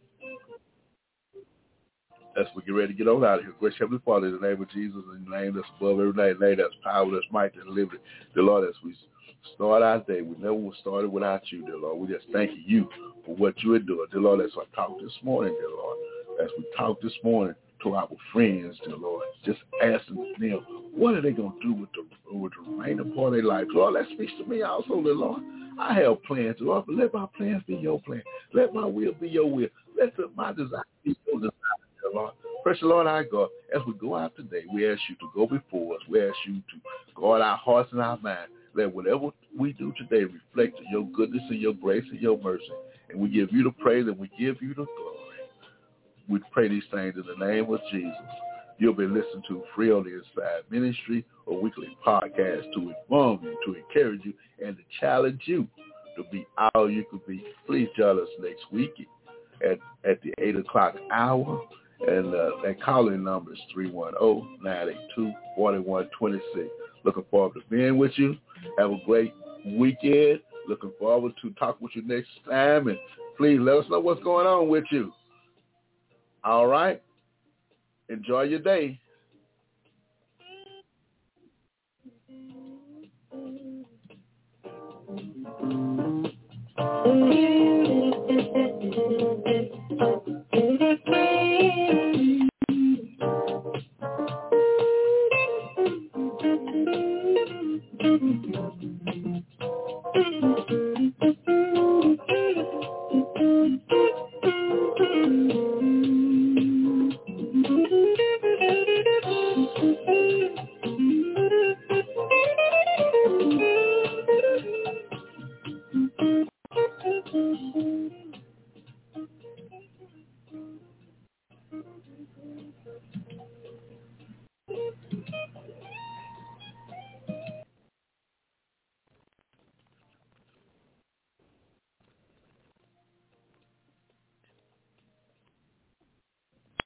as 2.37 2.45
we 2.55 2.61
get 2.63 2.71
ready 2.71 2.93
to 2.93 2.97
get 2.97 3.07
on 3.07 3.23
out 3.23 3.39
of 3.39 3.45
here. 3.45 3.53
Gracious 3.59 3.79
Heavenly 3.79 4.01
Father, 4.05 4.27
in 4.27 4.39
the 4.39 4.47
name 4.47 4.61
of 4.61 4.69
Jesus, 4.69 5.01
in 5.15 5.25
the 5.25 5.37
name 5.37 5.55
that's 5.55 5.67
above 5.79 5.99
every 5.99 6.13
name, 6.13 6.39
name 6.39 6.57
that's 6.57 6.73
power, 6.83 7.09
that's 7.11 7.25
might, 7.31 7.55
that's 7.55 7.67
liberty. 7.67 8.01
Dear 8.33 8.43
Lord, 8.43 8.69
as 8.69 8.75
we 8.83 8.95
start 9.55 9.81
our 9.81 9.99
day, 9.99 10.21
we 10.21 10.35
never 10.37 10.53
would 10.53 10.75
start 10.77 11.03
it 11.03 11.11
without 11.11 11.41
you, 11.51 11.65
dear 11.65 11.77
Lord. 11.77 11.97
We 11.97 12.13
just 12.13 12.27
thank 12.31 12.51
you 12.65 12.89
for 13.25 13.35
what 13.35 13.61
you 13.63 13.73
are 13.73 13.79
doing. 13.79 14.07
Dear 14.11 14.21
Lord, 14.21 14.41
as 14.41 14.51
I 14.55 14.75
talk 14.75 14.99
this 15.01 15.13
morning, 15.23 15.55
dear 15.59 15.69
Lord, 15.69 15.97
as 16.43 16.49
we 16.57 16.65
talk 16.77 17.01
this 17.01 17.13
morning 17.23 17.55
to 17.83 17.95
our 17.95 18.09
friends, 18.31 18.77
dear 18.85 18.97
Lord, 18.97 19.23
just 19.43 19.59
asking 19.83 20.35
them, 20.39 20.59
what 20.95 21.15
are 21.15 21.21
they 21.21 21.31
going 21.31 21.53
to 21.53 21.61
do 21.61 21.73
with 21.73 21.89
the, 21.93 22.37
with 22.37 22.53
the 22.53 22.71
remaining 22.71 23.13
part 23.13 23.27
of 23.27 23.33
their 23.33 23.43
life? 23.43 23.67
Lord, 23.69 23.95
that 23.95 24.11
speaks 24.13 24.33
to 24.39 24.45
me 24.45 24.61
also, 24.61 25.01
dear 25.01 25.15
Lord. 25.15 25.41
I 25.79 25.93
have 26.01 26.23
plans, 26.23 26.57
Lord, 26.59 26.85
but 26.87 26.95
let 26.95 27.13
my 27.13 27.27
plans 27.37 27.61
be 27.67 27.75
your 27.75 28.01
plan. 28.01 28.23
Let 28.51 28.73
my 28.73 28.85
will 28.85 29.13
be 29.13 29.29
your 29.29 29.49
will. 29.49 29.67
Let 29.95 30.17
the, 30.17 30.29
my 30.35 30.51
desire 30.51 30.81
be 31.03 31.15
your 32.17 32.27
desire. 32.27 32.77
Lord. 32.81 32.81
Lord 32.81 33.07
our 33.07 33.23
God, 33.23 33.49
as 33.73 33.81
we 33.87 33.93
go 33.93 34.15
out 34.15 34.35
today, 34.35 34.63
we 34.73 34.89
ask 34.91 35.01
you 35.09 35.15
to 35.15 35.29
go 35.33 35.47
before 35.47 35.95
us. 35.95 36.01
We 36.09 36.21
ask 36.21 36.35
you 36.45 36.55
to 36.55 36.61
guard 37.15 37.41
our 37.41 37.57
hearts 37.57 37.91
and 37.91 38.01
our 38.01 38.17
minds. 38.17 38.51
Let 38.73 38.93
whatever 38.93 39.29
we 39.57 39.73
do 39.73 39.93
today 39.97 40.25
reflect 40.25 40.79
your 40.91 41.05
goodness 41.05 41.43
and 41.49 41.59
your 41.59 41.73
grace 41.73 42.03
and 42.11 42.19
your 42.19 42.37
mercy. 42.37 42.63
And 43.09 43.19
we 43.19 43.29
give 43.29 43.51
you 43.51 43.63
the 43.63 43.71
praise 43.71 44.05
and 44.07 44.17
we 44.17 44.29
give 44.37 44.61
you 44.61 44.69
the 44.69 44.85
glory. 44.85 45.17
We 46.29 46.39
pray 46.51 46.67
these 46.67 46.83
things 46.93 47.15
in 47.15 47.23
the 47.25 47.45
name 47.45 47.71
of 47.73 47.79
Jesus. 47.91 48.13
You'll 48.79 48.93
be 48.93 49.07
listening 49.07 49.43
to 49.47 49.63
Free 49.73 49.91
on 49.91 50.03
the 50.03 50.15
Inside 50.15 50.63
Ministry, 50.69 51.25
a 51.47 51.53
weekly 51.53 51.97
podcast 52.05 52.71
to 52.73 52.93
inform 52.93 53.39
you, 53.43 53.57
to 53.65 53.75
encourage 53.79 54.21
you, 54.23 54.33
and 54.63 54.77
to 54.77 54.83
challenge 54.99 55.41
you 55.45 55.67
to 56.17 56.23
be 56.31 56.45
all 56.75 56.89
you 56.89 57.05
could 57.09 57.25
be. 57.25 57.43
Please 57.65 57.87
join 57.97 58.19
us 58.19 58.27
next 58.39 58.71
week 58.71 58.93
at, 59.63 59.79
at 60.07 60.21
the 60.21 60.33
8 60.37 60.57
o'clock 60.57 60.95
hour. 61.11 61.61
And 62.05 62.35
uh, 62.35 62.49
that 62.63 62.81
calling 62.83 63.23
number 63.23 63.53
is 63.53 63.59
310-982-4126. 63.75 66.67
Looking 67.03 67.25
forward 67.31 67.53
to 67.53 67.61
being 67.69 67.97
with 67.97 68.11
you. 68.15 68.37
Have 68.77 68.91
a 68.91 68.99
great 69.05 69.33
weekend. 69.65 70.41
Looking 70.67 70.91
forward 70.99 71.33
to 71.41 71.49
talk 71.51 71.81
with 71.81 71.95
you 71.95 72.03
next 72.03 72.29
time. 72.47 72.87
And 72.87 72.99
please 73.37 73.59
let 73.59 73.77
us 73.77 73.85
know 73.89 73.99
what's 73.99 74.21
going 74.23 74.45
on 74.45 74.69
with 74.69 74.85
you. 74.91 75.11
All 76.43 76.67
right? 76.67 77.01
Enjoy 78.09 78.43
your 78.43 78.59
day. 78.59 78.99